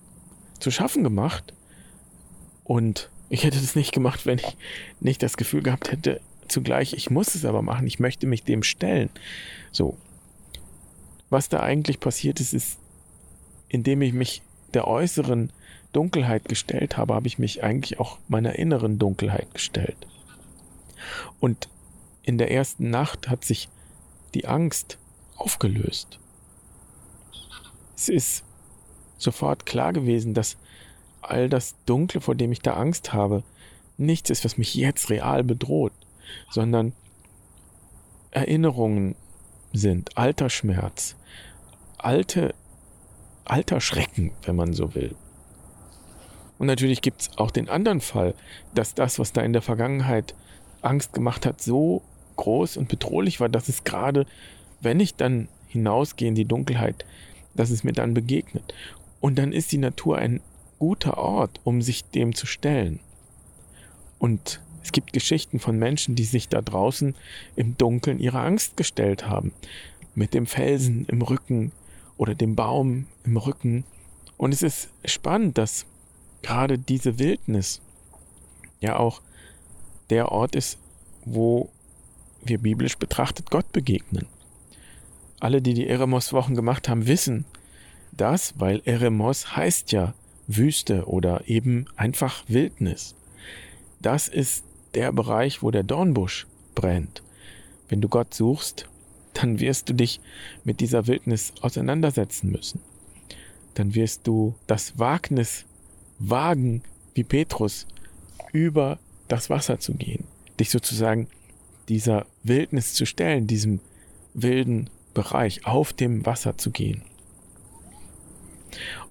zu 0.58 0.70
schaffen 0.70 1.02
gemacht. 1.02 1.54
Und 2.64 3.10
ich 3.28 3.44
hätte 3.44 3.60
das 3.60 3.74
nicht 3.74 3.92
gemacht, 3.92 4.26
wenn 4.26 4.38
ich 4.38 4.56
nicht 5.00 5.22
das 5.22 5.36
Gefühl 5.36 5.62
gehabt 5.62 5.92
hätte, 5.92 6.20
zugleich, 6.48 6.92
ich 6.92 7.10
muss 7.10 7.34
es 7.34 7.44
aber 7.44 7.62
machen, 7.62 7.86
ich 7.86 7.98
möchte 7.98 8.26
mich 8.26 8.44
dem 8.44 8.62
stellen. 8.62 9.10
So. 9.72 9.96
Was 11.30 11.48
da 11.48 11.60
eigentlich 11.60 12.00
passiert 12.00 12.40
ist, 12.40 12.54
ist, 12.54 12.78
indem 13.68 14.02
ich 14.02 14.12
mich 14.12 14.42
der 14.74 14.86
äußeren 14.86 15.52
Dunkelheit 15.92 16.48
gestellt 16.48 16.96
habe, 16.96 17.14
habe 17.14 17.26
ich 17.26 17.38
mich 17.38 17.62
eigentlich 17.62 18.00
auch 18.00 18.18
meiner 18.28 18.58
inneren 18.58 18.98
Dunkelheit 18.98 19.52
gestellt. 19.52 20.06
Und 21.40 21.68
in 22.22 22.38
der 22.38 22.50
ersten 22.50 22.90
Nacht 22.90 23.28
hat 23.28 23.44
sich 23.44 23.68
die 24.34 24.46
Angst 24.46 24.98
aufgelöst. 25.36 26.18
Es 27.96 28.08
ist 28.08 28.44
sofort 29.16 29.66
klar 29.66 29.92
gewesen, 29.92 30.34
dass 30.34 30.56
all 31.20 31.48
das 31.48 31.74
Dunkle, 31.86 32.20
vor 32.20 32.34
dem 32.34 32.52
ich 32.52 32.60
da 32.60 32.74
Angst 32.74 33.12
habe, 33.12 33.42
nichts 33.96 34.30
ist, 34.30 34.44
was 34.44 34.58
mich 34.58 34.74
jetzt 34.74 35.10
real 35.10 35.42
bedroht, 35.42 35.92
sondern 36.50 36.92
Erinnerungen 38.30 39.14
sind, 39.72 40.16
alter 40.16 40.50
Schmerz, 40.50 41.16
alte, 41.98 42.54
alter 43.44 43.80
Schrecken, 43.80 44.32
wenn 44.42 44.56
man 44.56 44.72
so 44.72 44.94
will. 44.94 45.14
Und 46.58 46.66
natürlich 46.66 47.02
gibt 47.02 47.22
es 47.22 47.38
auch 47.38 47.50
den 47.50 47.68
anderen 47.68 48.00
Fall, 48.00 48.34
dass 48.74 48.94
das, 48.94 49.18
was 49.18 49.32
da 49.32 49.42
in 49.42 49.52
der 49.52 49.62
Vergangenheit 49.62 50.34
Angst 50.82 51.12
gemacht 51.12 51.46
hat, 51.46 51.62
so 51.62 52.02
groß 52.36 52.76
und 52.76 52.88
bedrohlich 52.88 53.40
war, 53.40 53.48
dass 53.48 53.68
es 53.68 53.84
gerade, 53.84 54.26
wenn 54.80 55.00
ich 55.00 55.14
dann 55.14 55.48
hinausgehe 55.68 56.28
in 56.28 56.34
die 56.34 56.44
Dunkelheit, 56.44 57.04
dass 57.54 57.70
es 57.70 57.84
mir 57.84 57.92
dann 57.92 58.14
begegnet. 58.14 58.74
Und 59.20 59.36
dann 59.38 59.52
ist 59.52 59.72
die 59.72 59.78
Natur 59.78 60.18
ein 60.18 60.40
guter 60.78 61.18
Ort, 61.18 61.60
um 61.64 61.82
sich 61.82 62.04
dem 62.04 62.34
zu 62.34 62.46
stellen. 62.46 63.00
Und 64.18 64.60
es 64.82 64.92
gibt 64.92 65.12
Geschichten 65.12 65.58
von 65.58 65.78
Menschen, 65.78 66.14
die 66.14 66.24
sich 66.24 66.48
da 66.48 66.60
draußen 66.60 67.14
im 67.56 67.76
Dunkeln 67.76 68.20
ihrer 68.20 68.42
Angst 68.44 68.76
gestellt 68.76 69.28
haben. 69.28 69.52
Mit 70.14 70.34
dem 70.34 70.46
Felsen 70.46 71.06
im 71.06 71.22
Rücken 71.22 71.72
oder 72.16 72.34
dem 72.34 72.56
Baum 72.56 73.06
im 73.24 73.36
Rücken. 73.36 73.84
Und 74.36 74.52
es 74.52 74.62
ist 74.62 74.90
spannend, 75.04 75.58
dass 75.58 75.86
gerade 76.42 76.78
diese 76.78 77.18
Wildnis 77.18 77.80
ja 78.80 78.96
auch 78.96 79.20
der 80.10 80.32
Ort 80.32 80.54
ist, 80.56 80.78
wo 81.24 81.70
wir 82.42 82.58
biblisch 82.58 82.96
betrachtet 82.96 83.50
Gott 83.50 83.70
begegnen. 83.72 84.26
Alle, 85.40 85.62
die 85.62 85.74
die 85.74 85.86
Eremos-Wochen 85.86 86.54
gemacht 86.54 86.88
haben, 86.88 87.06
wissen 87.06 87.44
das, 88.12 88.54
weil 88.58 88.82
Eremos 88.84 89.56
heißt 89.56 89.92
ja 89.92 90.14
Wüste 90.48 91.06
oder 91.06 91.48
eben 91.48 91.86
einfach 91.96 92.42
Wildnis. 92.48 93.14
Das 94.00 94.28
ist 94.28 94.64
der 94.94 95.12
Bereich, 95.12 95.62
wo 95.62 95.70
der 95.70 95.82
Dornbusch 95.82 96.46
brennt. 96.74 97.22
Wenn 97.88 98.00
du 98.00 98.08
Gott 98.08 98.34
suchst, 98.34 98.88
dann 99.34 99.60
wirst 99.60 99.88
du 99.88 99.94
dich 99.94 100.20
mit 100.64 100.80
dieser 100.80 101.06
Wildnis 101.06 101.52
auseinandersetzen 101.60 102.50
müssen. 102.50 102.80
Dann 103.74 103.94
wirst 103.94 104.26
du 104.26 104.54
das 104.66 104.98
Wagnis 104.98 105.64
wagen, 106.18 106.82
wie 107.14 107.24
Petrus, 107.24 107.86
über 108.52 108.98
das 109.28 109.50
Wasser 109.50 109.78
zu 109.78 109.94
gehen, 109.94 110.24
dich 110.58 110.70
sozusagen 110.70 111.28
dieser 111.88 112.26
Wildnis 112.42 112.94
zu 112.94 113.06
stellen, 113.06 113.46
diesem 113.46 113.80
wilden 114.34 114.90
Bereich 115.14 115.66
auf 115.66 115.92
dem 115.92 116.24
Wasser 116.26 116.58
zu 116.58 116.70
gehen. 116.70 117.02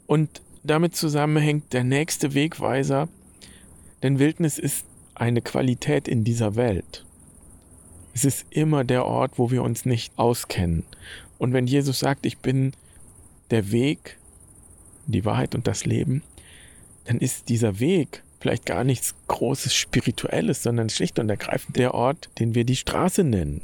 Und 0.06 0.42
damit 0.64 0.96
zusammenhängt 0.96 1.74
der 1.74 1.84
nächste 1.84 2.34
Wegweiser, 2.34 3.10
denn 4.04 4.20
Wildnis 4.20 4.58
ist 4.58 4.86
eine 5.20 5.42
Qualität 5.42 6.08
in 6.08 6.24
dieser 6.24 6.56
Welt. 6.56 7.06
Es 8.14 8.26
ist 8.26 8.46
immer 8.50 8.84
der 8.84 9.06
Ort, 9.06 9.38
wo 9.38 9.52
wir 9.52 9.64
uns 9.64 9.86
nicht 9.86 10.18
auskennen. 10.18 10.84
Und 11.38 11.54
wenn 11.54 11.68
Jesus 11.68 12.00
sagt, 12.00 12.26
ich 12.26 12.40
bin 12.40 12.74
der 13.52 13.72
Weg, 13.72 14.18
die 15.06 15.26
Wahrheit 15.26 15.56
und 15.56 15.68
das 15.68 15.86
Leben, 15.86 16.24
dann 17.06 17.20
ist 17.20 17.50
dieser 17.50 17.80
Weg 17.80 18.24
vielleicht 18.40 18.66
gar 18.66 18.84
nichts 18.84 19.16
Großes 19.28 19.74
Spirituelles, 19.74 20.64
sondern 20.64 20.90
schlicht 20.90 21.20
und 21.20 21.30
ergreifend 21.30 21.78
der 21.78 21.94
Ort, 21.94 22.30
den 22.40 22.56
wir 22.56 22.64
die 22.64 22.76
Straße 22.76 23.24
nennen. 23.24 23.62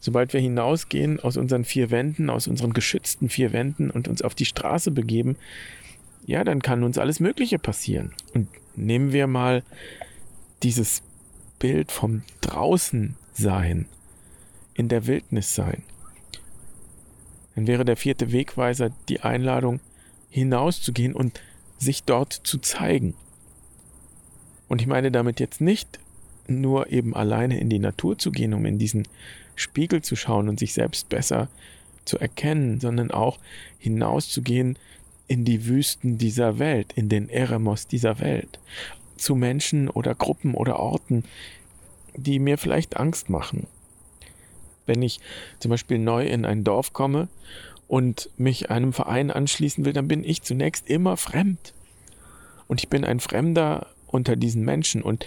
Sobald 0.00 0.32
wir 0.32 0.40
hinausgehen 0.40 1.18
aus 1.18 1.36
unseren 1.36 1.64
vier 1.64 1.90
Wänden, 1.90 2.30
aus 2.30 2.46
unseren 2.46 2.72
geschützten 2.72 3.28
vier 3.28 3.52
Wänden 3.52 3.90
und 3.90 4.06
uns 4.06 4.22
auf 4.22 4.34
die 4.34 4.44
Straße 4.44 4.90
begeben, 4.90 5.36
ja, 6.26 6.44
dann 6.44 6.62
kann 6.62 6.84
uns 6.84 6.98
alles 6.98 7.20
Mögliche 7.20 7.58
passieren. 7.58 8.12
Und 8.34 8.48
nehmen 8.76 9.12
wir 9.12 9.26
mal 9.26 9.62
dieses 10.62 11.02
Bild 11.58 11.92
vom 11.92 12.22
draußen 12.40 13.16
sein, 13.32 13.86
in 14.74 14.88
der 14.88 15.06
Wildnis 15.06 15.54
sein. 15.54 15.82
Dann 17.54 17.66
wäre 17.66 17.84
der 17.84 17.96
vierte 17.96 18.32
Wegweiser 18.32 18.90
die 19.08 19.20
Einladung, 19.20 19.80
hinauszugehen 20.30 21.14
und 21.14 21.40
sich 21.78 22.04
dort 22.04 22.32
zu 22.32 22.58
zeigen. 22.58 23.14
Und 24.68 24.80
ich 24.80 24.86
meine 24.86 25.10
damit 25.10 25.40
jetzt 25.40 25.60
nicht 25.60 25.98
nur 26.46 26.92
eben 26.92 27.14
alleine 27.14 27.58
in 27.58 27.68
die 27.68 27.78
Natur 27.78 28.18
zu 28.18 28.30
gehen, 28.30 28.54
um 28.54 28.64
in 28.66 28.78
diesen 28.78 29.08
Spiegel 29.56 30.02
zu 30.02 30.16
schauen 30.16 30.48
und 30.48 30.58
sich 30.58 30.74
selbst 30.74 31.08
besser 31.08 31.48
zu 32.04 32.18
erkennen, 32.18 32.80
sondern 32.80 33.10
auch 33.10 33.38
hinauszugehen 33.78 34.78
in 35.26 35.44
die 35.44 35.66
Wüsten 35.66 36.16
dieser 36.16 36.58
Welt, 36.58 36.92
in 36.94 37.08
den 37.08 37.28
Eremos 37.28 37.86
dieser 37.86 38.18
Welt, 38.20 38.58
zu 39.18 39.34
Menschen 39.34 39.88
oder 39.88 40.14
Gruppen 40.14 40.54
oder 40.54 40.78
Orten, 40.78 41.24
die 42.16 42.38
mir 42.38 42.58
vielleicht 42.58 42.96
Angst 42.96 43.30
machen. 43.30 43.66
Wenn 44.86 45.02
ich 45.02 45.20
zum 45.58 45.70
Beispiel 45.70 45.98
neu 45.98 46.26
in 46.26 46.44
ein 46.44 46.64
Dorf 46.64 46.92
komme 46.92 47.28
und 47.86 48.30
mich 48.36 48.70
einem 48.70 48.92
Verein 48.92 49.30
anschließen 49.30 49.84
will, 49.84 49.92
dann 49.92 50.08
bin 50.08 50.24
ich 50.24 50.42
zunächst 50.42 50.88
immer 50.88 51.16
fremd. 51.16 51.74
Und 52.66 52.80
ich 52.80 52.88
bin 52.88 53.04
ein 53.04 53.20
Fremder 53.20 53.86
unter 54.06 54.36
diesen 54.36 54.64
Menschen. 54.64 55.02
Und 55.02 55.26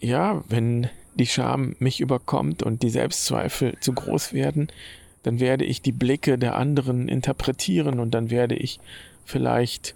ja, 0.00 0.42
wenn 0.48 0.88
die 1.14 1.26
Scham 1.26 1.76
mich 1.78 2.00
überkommt 2.00 2.62
und 2.62 2.82
die 2.82 2.90
Selbstzweifel 2.90 3.76
zu 3.80 3.92
groß 3.92 4.32
werden, 4.32 4.68
dann 5.22 5.40
werde 5.40 5.64
ich 5.64 5.82
die 5.82 5.92
Blicke 5.92 6.38
der 6.38 6.56
anderen 6.56 7.08
interpretieren 7.08 8.00
und 8.00 8.12
dann 8.12 8.30
werde 8.30 8.56
ich 8.56 8.80
vielleicht 9.24 9.94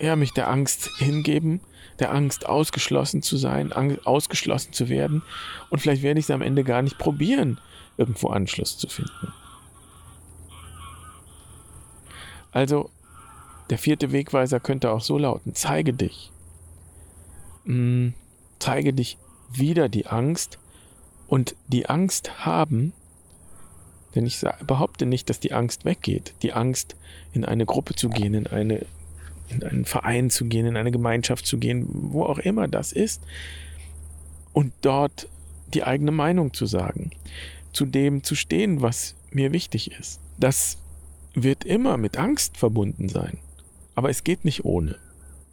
ja, 0.00 0.16
mich 0.16 0.32
der 0.32 0.48
Angst 0.48 0.90
hingeben, 0.98 1.60
der 1.98 2.12
Angst 2.12 2.46
ausgeschlossen 2.46 3.22
zu 3.22 3.36
sein, 3.36 3.72
ausgeschlossen 4.04 4.72
zu 4.72 4.88
werden 4.88 5.22
und 5.68 5.80
vielleicht 5.80 6.02
werde 6.02 6.18
ich 6.18 6.26
es 6.26 6.30
am 6.30 6.42
Ende 6.42 6.64
gar 6.64 6.82
nicht 6.82 6.98
probieren, 6.98 7.60
irgendwo 7.96 8.28
Anschluss 8.28 8.78
zu 8.78 8.88
finden. 8.88 9.32
Also, 12.52 12.90
der 13.68 13.78
vierte 13.78 14.10
Wegweiser 14.10 14.58
könnte 14.58 14.90
auch 14.90 15.02
so 15.02 15.18
lauten, 15.18 15.54
zeige 15.54 15.92
dich. 15.92 16.32
Hm, 17.64 18.14
zeige 18.58 18.92
dich 18.92 19.18
wieder 19.52 19.88
die 19.88 20.06
Angst 20.06 20.58
und 21.28 21.54
die 21.68 21.88
Angst 21.88 22.44
haben, 22.44 22.92
denn 24.14 24.26
ich 24.26 24.44
behaupte 24.66 25.06
nicht, 25.06 25.30
dass 25.30 25.38
die 25.38 25.52
Angst 25.52 25.84
weggeht. 25.84 26.34
Die 26.42 26.52
Angst, 26.52 26.96
in 27.32 27.44
eine 27.44 27.64
Gruppe 27.64 27.94
zu 27.94 28.08
gehen, 28.08 28.34
in, 28.34 28.46
eine, 28.48 28.86
in 29.50 29.62
einen 29.62 29.84
Verein 29.84 30.30
zu 30.30 30.46
gehen, 30.46 30.66
in 30.66 30.76
eine 30.76 30.90
Gemeinschaft 30.90 31.46
zu 31.46 31.58
gehen, 31.58 31.86
wo 31.90 32.24
auch 32.24 32.38
immer 32.38 32.68
das 32.68 32.92
ist, 32.92 33.22
und 34.52 34.72
dort 34.82 35.28
die 35.74 35.84
eigene 35.84 36.10
Meinung 36.10 36.52
zu 36.52 36.66
sagen, 36.66 37.10
zu 37.72 37.86
dem 37.86 38.24
zu 38.24 38.34
stehen, 38.34 38.82
was 38.82 39.14
mir 39.30 39.52
wichtig 39.52 39.92
ist. 39.98 40.20
Das 40.38 40.78
wird 41.34 41.64
immer 41.64 41.96
mit 41.96 42.16
Angst 42.16 42.56
verbunden 42.56 43.08
sein. 43.08 43.38
Aber 43.94 44.10
es 44.10 44.24
geht 44.24 44.44
nicht 44.44 44.64
ohne 44.64 44.96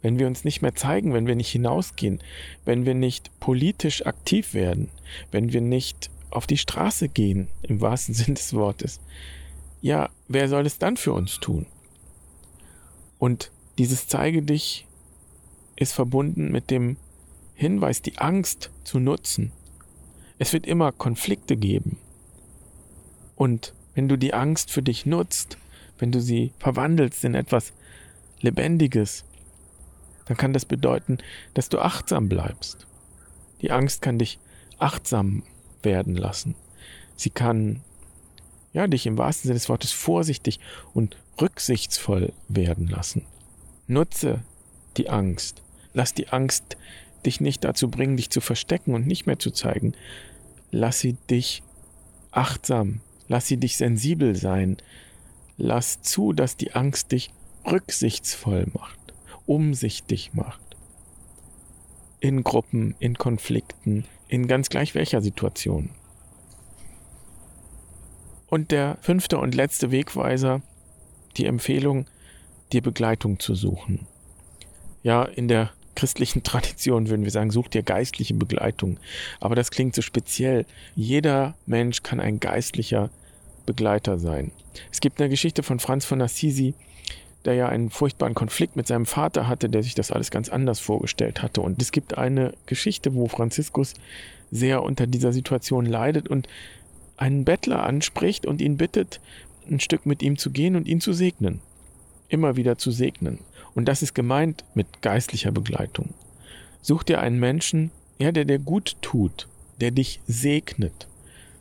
wenn 0.02 0.18
wir 0.18 0.26
uns 0.26 0.44
nicht 0.44 0.62
mehr 0.62 0.74
zeigen, 0.74 1.12
wenn 1.12 1.26
wir 1.26 1.34
nicht 1.34 1.50
hinausgehen, 1.50 2.20
wenn 2.64 2.86
wir 2.86 2.94
nicht 2.94 3.30
politisch 3.40 4.06
aktiv 4.06 4.54
werden, 4.54 4.90
wenn 5.30 5.52
wir 5.52 5.60
nicht 5.60 6.10
auf 6.30 6.46
die 6.46 6.58
Straße 6.58 7.08
gehen, 7.08 7.48
im 7.62 7.80
wahrsten 7.80 8.14
Sinn 8.14 8.34
des 8.34 8.54
Wortes, 8.54 9.00
ja, 9.80 10.10
wer 10.26 10.48
soll 10.48 10.66
es 10.66 10.78
dann 10.78 10.96
für 10.96 11.12
uns 11.12 11.40
tun? 11.40 11.66
Und 13.18 13.50
dieses 13.78 14.08
Zeige 14.08 14.42
dich 14.42 14.86
ist 15.76 15.92
verbunden 15.92 16.50
mit 16.50 16.70
dem 16.70 16.96
Hinweis, 17.54 18.02
die 18.02 18.18
Angst 18.18 18.70
zu 18.84 18.98
nutzen. 18.98 19.52
Es 20.38 20.52
wird 20.52 20.66
immer 20.66 20.92
Konflikte 20.92 21.56
geben. 21.56 21.98
Und 23.36 23.74
wenn 23.94 24.08
du 24.08 24.16
die 24.16 24.34
Angst 24.34 24.70
für 24.70 24.82
dich 24.82 25.06
nutzt, 25.06 25.58
wenn 25.98 26.12
du 26.12 26.20
sie 26.20 26.52
verwandelst 26.58 27.24
in 27.24 27.34
etwas 27.34 27.72
Lebendiges, 28.40 29.24
dann 30.26 30.36
kann 30.36 30.52
das 30.52 30.64
bedeuten, 30.64 31.18
dass 31.54 31.68
du 31.68 31.78
achtsam 31.78 32.28
bleibst. 32.28 32.86
Die 33.62 33.70
Angst 33.70 34.02
kann 34.02 34.18
dich 34.18 34.38
achtsam 34.78 35.42
werden 35.82 36.16
lassen. 36.16 36.54
Sie 37.16 37.30
kann 37.30 37.82
ja 38.72 38.86
dich 38.86 39.06
im 39.06 39.18
wahrsten 39.18 39.48
Sinne 39.48 39.58
des 39.58 39.68
Wortes 39.68 39.92
vorsichtig 39.92 40.60
und 40.94 41.16
rücksichtsvoll 41.40 42.32
werden 42.48 42.88
lassen. 42.88 43.24
Nutze 43.88 44.44
die 44.96 45.10
Angst. 45.10 45.62
Lass 45.92 46.14
die 46.14 46.28
Angst 46.28 46.76
dich 47.26 47.40
nicht 47.40 47.64
dazu 47.64 47.90
bringen, 47.90 48.16
dich 48.16 48.30
zu 48.30 48.40
verstecken 48.40 48.94
und 48.94 49.06
nicht 49.06 49.26
mehr 49.26 49.40
zu 49.40 49.50
zeigen. 49.50 49.94
Lass 50.70 51.00
sie 51.00 51.14
dich 51.28 51.64
achtsam, 52.30 53.00
lass 53.26 53.48
sie 53.48 53.56
dich 53.56 53.76
sensibel 53.76 54.36
sein. 54.36 54.76
Lass 55.56 56.02
zu, 56.02 56.32
dass 56.32 56.56
die 56.56 56.74
Angst 56.74 57.10
dich 57.10 57.30
rücksichtsvoll 57.66 58.68
macht 58.72 58.98
umsichtig 59.48 60.34
macht. 60.34 60.60
In 62.20 62.44
Gruppen, 62.44 62.94
in 62.98 63.16
Konflikten, 63.16 64.04
in 64.28 64.46
ganz 64.46 64.68
gleich 64.68 64.94
welcher 64.94 65.22
Situation. 65.22 65.90
Und 68.48 68.70
der 68.70 68.98
fünfte 69.00 69.38
und 69.38 69.54
letzte 69.54 69.90
Wegweiser, 69.90 70.60
die 71.36 71.46
Empfehlung, 71.46 72.06
dir 72.72 72.82
Begleitung 72.82 73.38
zu 73.38 73.54
suchen. 73.54 74.06
Ja, 75.02 75.24
in 75.24 75.48
der 75.48 75.70
christlichen 75.94 76.42
Tradition 76.44 77.08
würden 77.08 77.24
wir 77.24 77.30
sagen, 77.30 77.50
such 77.50 77.68
dir 77.68 77.82
geistliche 77.82 78.34
Begleitung. 78.34 78.98
Aber 79.40 79.54
das 79.54 79.70
klingt 79.70 79.94
so 79.94 80.02
speziell. 80.02 80.64
Jeder 80.94 81.54
Mensch 81.66 82.02
kann 82.02 82.20
ein 82.20 82.40
geistlicher 82.40 83.10
Begleiter 83.66 84.18
sein. 84.18 84.52
Es 84.92 85.00
gibt 85.00 85.20
eine 85.20 85.28
Geschichte 85.28 85.62
von 85.62 85.80
Franz 85.80 86.04
von 86.04 86.22
Assisi, 86.22 86.74
der 87.44 87.54
ja 87.54 87.68
einen 87.68 87.90
furchtbaren 87.90 88.34
Konflikt 88.34 88.76
mit 88.76 88.86
seinem 88.86 89.06
Vater 89.06 89.46
hatte, 89.46 89.68
der 89.68 89.82
sich 89.82 89.94
das 89.94 90.10
alles 90.10 90.30
ganz 90.30 90.48
anders 90.48 90.80
vorgestellt 90.80 91.42
hatte. 91.42 91.60
Und 91.60 91.80
es 91.82 91.92
gibt 91.92 92.16
eine 92.16 92.54
Geschichte, 92.66 93.14
wo 93.14 93.26
Franziskus 93.26 93.94
sehr 94.50 94.82
unter 94.82 95.06
dieser 95.06 95.32
Situation 95.32 95.84
leidet 95.84 96.28
und 96.28 96.48
einen 97.16 97.44
Bettler 97.44 97.82
anspricht 97.82 98.46
und 98.46 98.60
ihn 98.60 98.76
bittet, 98.76 99.20
ein 99.68 99.80
Stück 99.80 100.06
mit 100.06 100.22
ihm 100.22 100.38
zu 100.38 100.50
gehen 100.50 100.76
und 100.76 100.88
ihn 100.88 101.00
zu 101.00 101.12
segnen. 101.12 101.60
Immer 102.28 102.56
wieder 102.56 102.78
zu 102.78 102.90
segnen. 102.90 103.38
Und 103.74 103.86
das 103.86 104.02
ist 104.02 104.14
gemeint 104.14 104.64
mit 104.74 105.02
geistlicher 105.02 105.52
Begleitung. 105.52 106.14
Such 106.82 107.02
dir 107.02 107.20
einen 107.20 107.38
Menschen, 107.38 107.90
ja, 108.18 108.32
der 108.32 108.44
dir 108.44 108.58
gut 108.58 108.96
tut, 109.00 109.48
der 109.80 109.90
dich 109.90 110.20
segnet. 110.26 111.06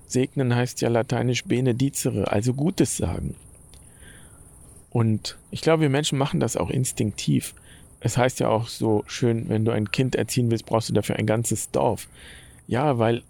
Segnen 0.07 0.55
heißt 0.55 0.81
ja 0.81 0.89
lateinisch 0.89 1.43
benedicere, 1.45 2.31
also 2.31 2.53
Gutes 2.53 2.97
sagen. 2.97 3.35
Und 4.89 5.37
ich 5.51 5.61
glaube, 5.61 5.81
wir 5.81 5.89
Menschen 5.89 6.17
machen 6.17 6.39
das 6.39 6.57
auch 6.57 6.69
instinktiv. 6.69 7.53
Es 7.99 8.17
heißt 8.17 8.39
ja 8.39 8.49
auch 8.49 8.67
so 8.67 9.03
schön, 9.07 9.49
wenn 9.49 9.65
du 9.65 9.71
ein 9.71 9.91
Kind 9.91 10.15
erziehen 10.15 10.49
willst, 10.49 10.65
brauchst 10.65 10.89
du 10.89 10.93
dafür 10.93 11.17
ein 11.17 11.25
ganzes 11.27 11.71
Dorf. 11.71 12.07
Ja, 12.67 12.97
weil 12.97 13.23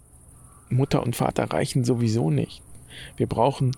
Mutter 0.70 1.02
und 1.02 1.16
Vater 1.16 1.44
reichen 1.44 1.84
sowieso 1.84 2.30
nicht. 2.30 2.62
Wir 3.16 3.26
brauchen 3.26 3.74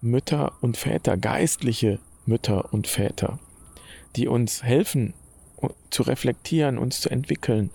Mütter 0.00 0.52
und 0.60 0.76
Väter, 0.76 1.16
geistliche 1.16 1.98
Mütter 2.26 2.72
und 2.72 2.86
Väter, 2.86 3.38
die 4.16 4.28
uns 4.28 4.62
helfen 4.62 5.14
zu 5.90 6.02
reflektieren, 6.02 6.78
uns 6.78 7.00
zu 7.00 7.10
entwickeln, 7.10 7.70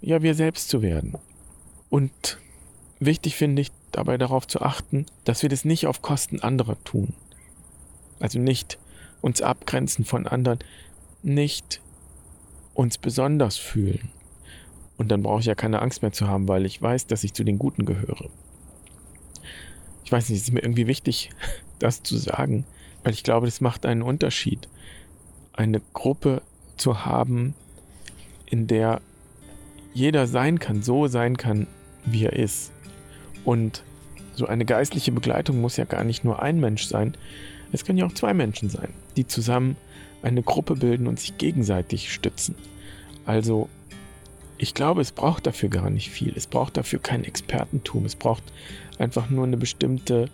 ja, 0.00 0.22
wir 0.22 0.34
selbst 0.34 0.68
zu 0.68 0.82
werden. 0.82 1.16
Und 1.90 2.38
wichtig 2.98 3.36
finde 3.36 3.62
ich 3.62 3.70
dabei 3.92 4.16
darauf 4.18 4.46
zu 4.46 4.62
achten, 4.62 5.06
dass 5.24 5.42
wir 5.42 5.48
das 5.48 5.64
nicht 5.64 5.86
auf 5.86 6.02
Kosten 6.02 6.40
anderer 6.40 6.82
tun. 6.84 7.14
Also 8.18 8.38
nicht 8.38 8.78
uns 9.20 9.42
abgrenzen 9.42 10.04
von 10.04 10.26
anderen, 10.26 10.60
nicht 11.22 11.80
uns 12.74 12.98
besonders 12.98 13.56
fühlen. 13.56 14.10
Und 14.96 15.08
dann 15.08 15.22
brauche 15.22 15.40
ich 15.40 15.46
ja 15.46 15.54
keine 15.54 15.82
Angst 15.82 16.02
mehr 16.02 16.12
zu 16.12 16.28
haben, 16.28 16.48
weil 16.48 16.66
ich 16.66 16.80
weiß, 16.80 17.06
dass 17.06 17.24
ich 17.24 17.34
zu 17.34 17.44
den 17.44 17.58
Guten 17.58 17.84
gehöre. 17.84 18.30
Ich 20.04 20.12
weiß 20.12 20.28
nicht, 20.28 20.38
es 20.38 20.48
ist 20.48 20.52
mir 20.52 20.62
irgendwie 20.62 20.86
wichtig, 20.86 21.30
das 21.78 22.02
zu 22.02 22.16
sagen, 22.16 22.64
weil 23.02 23.12
ich 23.12 23.22
glaube, 23.22 23.46
das 23.46 23.60
macht 23.60 23.86
einen 23.86 24.02
Unterschied, 24.02 24.68
eine 25.52 25.80
Gruppe 25.92 26.42
zu 26.76 27.04
haben, 27.04 27.54
in 28.46 28.66
der 28.66 29.00
jeder 29.92 30.26
sein 30.26 30.58
kann, 30.58 30.82
so 30.82 31.06
sein 31.06 31.36
kann, 31.36 31.66
wie 32.04 32.24
er 32.24 32.32
ist. 32.32 32.72
Und 33.44 33.82
so 34.34 34.46
eine 34.46 34.64
geistliche 34.64 35.12
Begleitung 35.12 35.60
muss 35.60 35.76
ja 35.76 35.84
gar 35.84 36.04
nicht 36.04 36.24
nur 36.24 36.42
ein 36.42 36.60
Mensch 36.60 36.84
sein, 36.84 37.16
Es 37.72 37.84
können 37.84 37.98
ja 37.98 38.06
auch 38.06 38.14
zwei 38.14 38.34
Menschen 38.34 38.68
sein, 38.68 38.88
die 39.16 39.26
zusammen 39.26 39.76
eine 40.22 40.42
Gruppe 40.42 40.74
bilden 40.74 41.06
und 41.06 41.20
sich 41.20 41.38
gegenseitig 41.38 42.12
stützen. 42.12 42.56
Also, 43.26 43.68
ich 44.58 44.74
glaube, 44.74 45.00
es 45.00 45.12
braucht 45.12 45.46
dafür 45.46 45.68
gar 45.68 45.88
nicht 45.88 46.10
viel. 46.10 46.32
Es 46.36 46.46
braucht 46.46 46.76
dafür 46.76 46.98
kein 46.98 47.24
Expertentum. 47.24 48.04
Es 48.04 48.16
braucht 48.16 48.42
einfach 48.98 49.30
nur 49.30 49.44
eine 49.44 49.56
bestimmte 49.56 50.28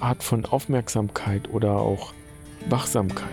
Art 0.00 0.22
von 0.22 0.44
Aufmerksamkeit 0.44 1.48
oder 1.50 1.76
auch 1.76 2.12
Wachsamkeit. 2.68 3.28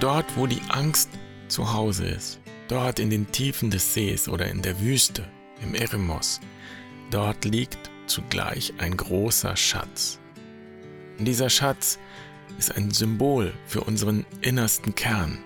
Dort, 0.00 0.36
wo 0.36 0.46
die 0.46 0.60
Angst 0.68 1.10
zu 1.48 1.72
Hause 1.72 2.06
ist, 2.06 2.38
dort 2.68 3.00
in 3.00 3.10
den 3.10 3.30
Tiefen 3.32 3.70
des 3.70 3.92
Sees 3.92 4.28
oder 4.28 4.46
in 4.46 4.62
der 4.62 4.80
Wüste, 4.80 5.24
im 5.62 5.74
Eremos, 5.74 6.40
dort 7.10 7.44
liegt 7.44 7.90
zugleich 8.06 8.74
ein 8.78 8.96
großer 8.96 9.56
Schatz. 9.56 10.18
Und 11.18 11.26
dieser 11.26 11.50
Schatz 11.50 11.98
ist 12.58 12.76
ein 12.76 12.90
Symbol 12.90 13.52
für 13.66 13.82
unseren 13.82 14.24
innersten 14.40 14.94
Kern, 14.94 15.38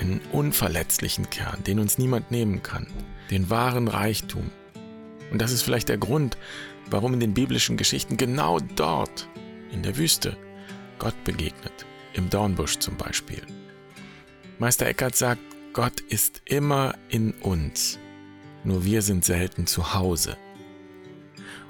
einen 0.00 0.20
unverletzlichen 0.32 1.30
Kern, 1.30 1.62
den 1.64 1.80
uns 1.80 1.98
niemand 1.98 2.30
nehmen 2.30 2.62
kann, 2.62 2.86
den 3.30 3.50
wahren 3.50 3.88
Reichtum. 3.88 4.50
Und 5.30 5.40
das 5.40 5.52
ist 5.52 5.62
vielleicht 5.62 5.88
der 5.88 5.98
Grund, 5.98 6.36
warum 6.90 7.14
in 7.14 7.20
den 7.20 7.34
biblischen 7.34 7.76
Geschichten 7.76 8.16
genau 8.16 8.60
dort, 8.76 9.28
in 9.72 9.82
der 9.82 9.96
Wüste, 9.96 10.36
Gott 10.98 11.14
begegnet, 11.24 11.86
im 12.14 12.30
Dornbusch 12.30 12.78
zum 12.78 12.96
Beispiel. 12.96 13.42
Meister 14.58 14.86
Eckhart 14.86 15.14
sagt, 15.14 15.40
Gott 15.72 16.00
ist 16.00 16.42
immer 16.46 16.94
in 17.08 17.32
uns, 17.32 17.98
nur 18.64 18.84
wir 18.84 19.02
sind 19.02 19.24
selten 19.24 19.66
zu 19.66 19.94
Hause. 19.94 20.36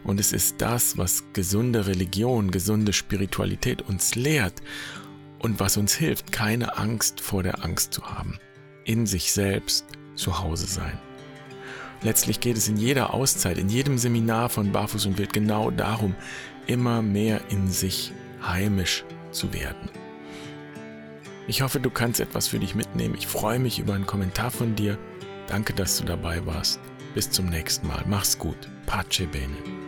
Und 0.05 0.21
es 0.21 0.33
ist 0.33 0.61
das, 0.61 0.97
was 0.97 1.25
gesunde 1.33 1.87
Religion, 1.87 2.51
gesunde 2.51 2.93
Spiritualität 2.93 3.83
uns 3.83 4.15
lehrt 4.15 4.63
und 5.39 5.61
was 5.61 5.77
uns 5.77 5.95
hilft, 5.95 6.33
keine 6.33 6.77
Angst 6.79 7.21
vor 7.21 7.43
der 7.43 7.65
Angst 7.65 7.93
zu 7.93 8.03
haben, 8.05 8.39
in 8.85 9.07
sich 9.07 9.33
selbst 9.33 9.85
zu 10.15 10.41
Hause 10.41 10.67
sein. 10.67 10.99
Letztlich 12.03 12.41
geht 12.41 12.57
es 12.57 12.69
in 12.69 12.77
jeder 12.77 13.13
Auszeit, 13.13 13.59
in 13.59 13.69
jedem 13.69 13.99
Seminar 13.99 14.49
von 14.49 14.73
Barfuß 14.73 15.07
und 15.07 15.19
Wild 15.19 15.33
genau 15.33 15.71
darum, 15.71 16.15
immer 16.67 17.03
mehr 17.03 17.41
in 17.51 17.69
sich 17.69 18.13
heimisch 18.43 19.05
zu 19.33 19.53
werden. 19.53 19.91
Ich 21.49 21.63
hoffe, 21.63 21.81
du 21.81 21.91
kannst 21.91 22.21
etwas 22.21 22.47
für 22.47 22.59
dich 22.59 22.75
mitnehmen. 22.75 23.15
Ich 23.17 23.27
freue 23.27 23.59
mich 23.59 23.79
über 23.79 23.95
einen 23.95 24.07
Kommentar 24.07 24.51
von 24.51 24.77
dir. 24.77 24.99
Danke, 25.49 25.73
dass 25.73 25.97
du 25.97 26.05
dabei 26.05 26.45
warst. 26.45 26.79
Bis 27.15 27.31
zum 27.31 27.47
nächsten 27.47 27.89
Mal. 27.89 28.05
Mach's 28.07 28.39
gut. 28.39 28.69
Pace 28.87 29.27
bene. 29.33 29.88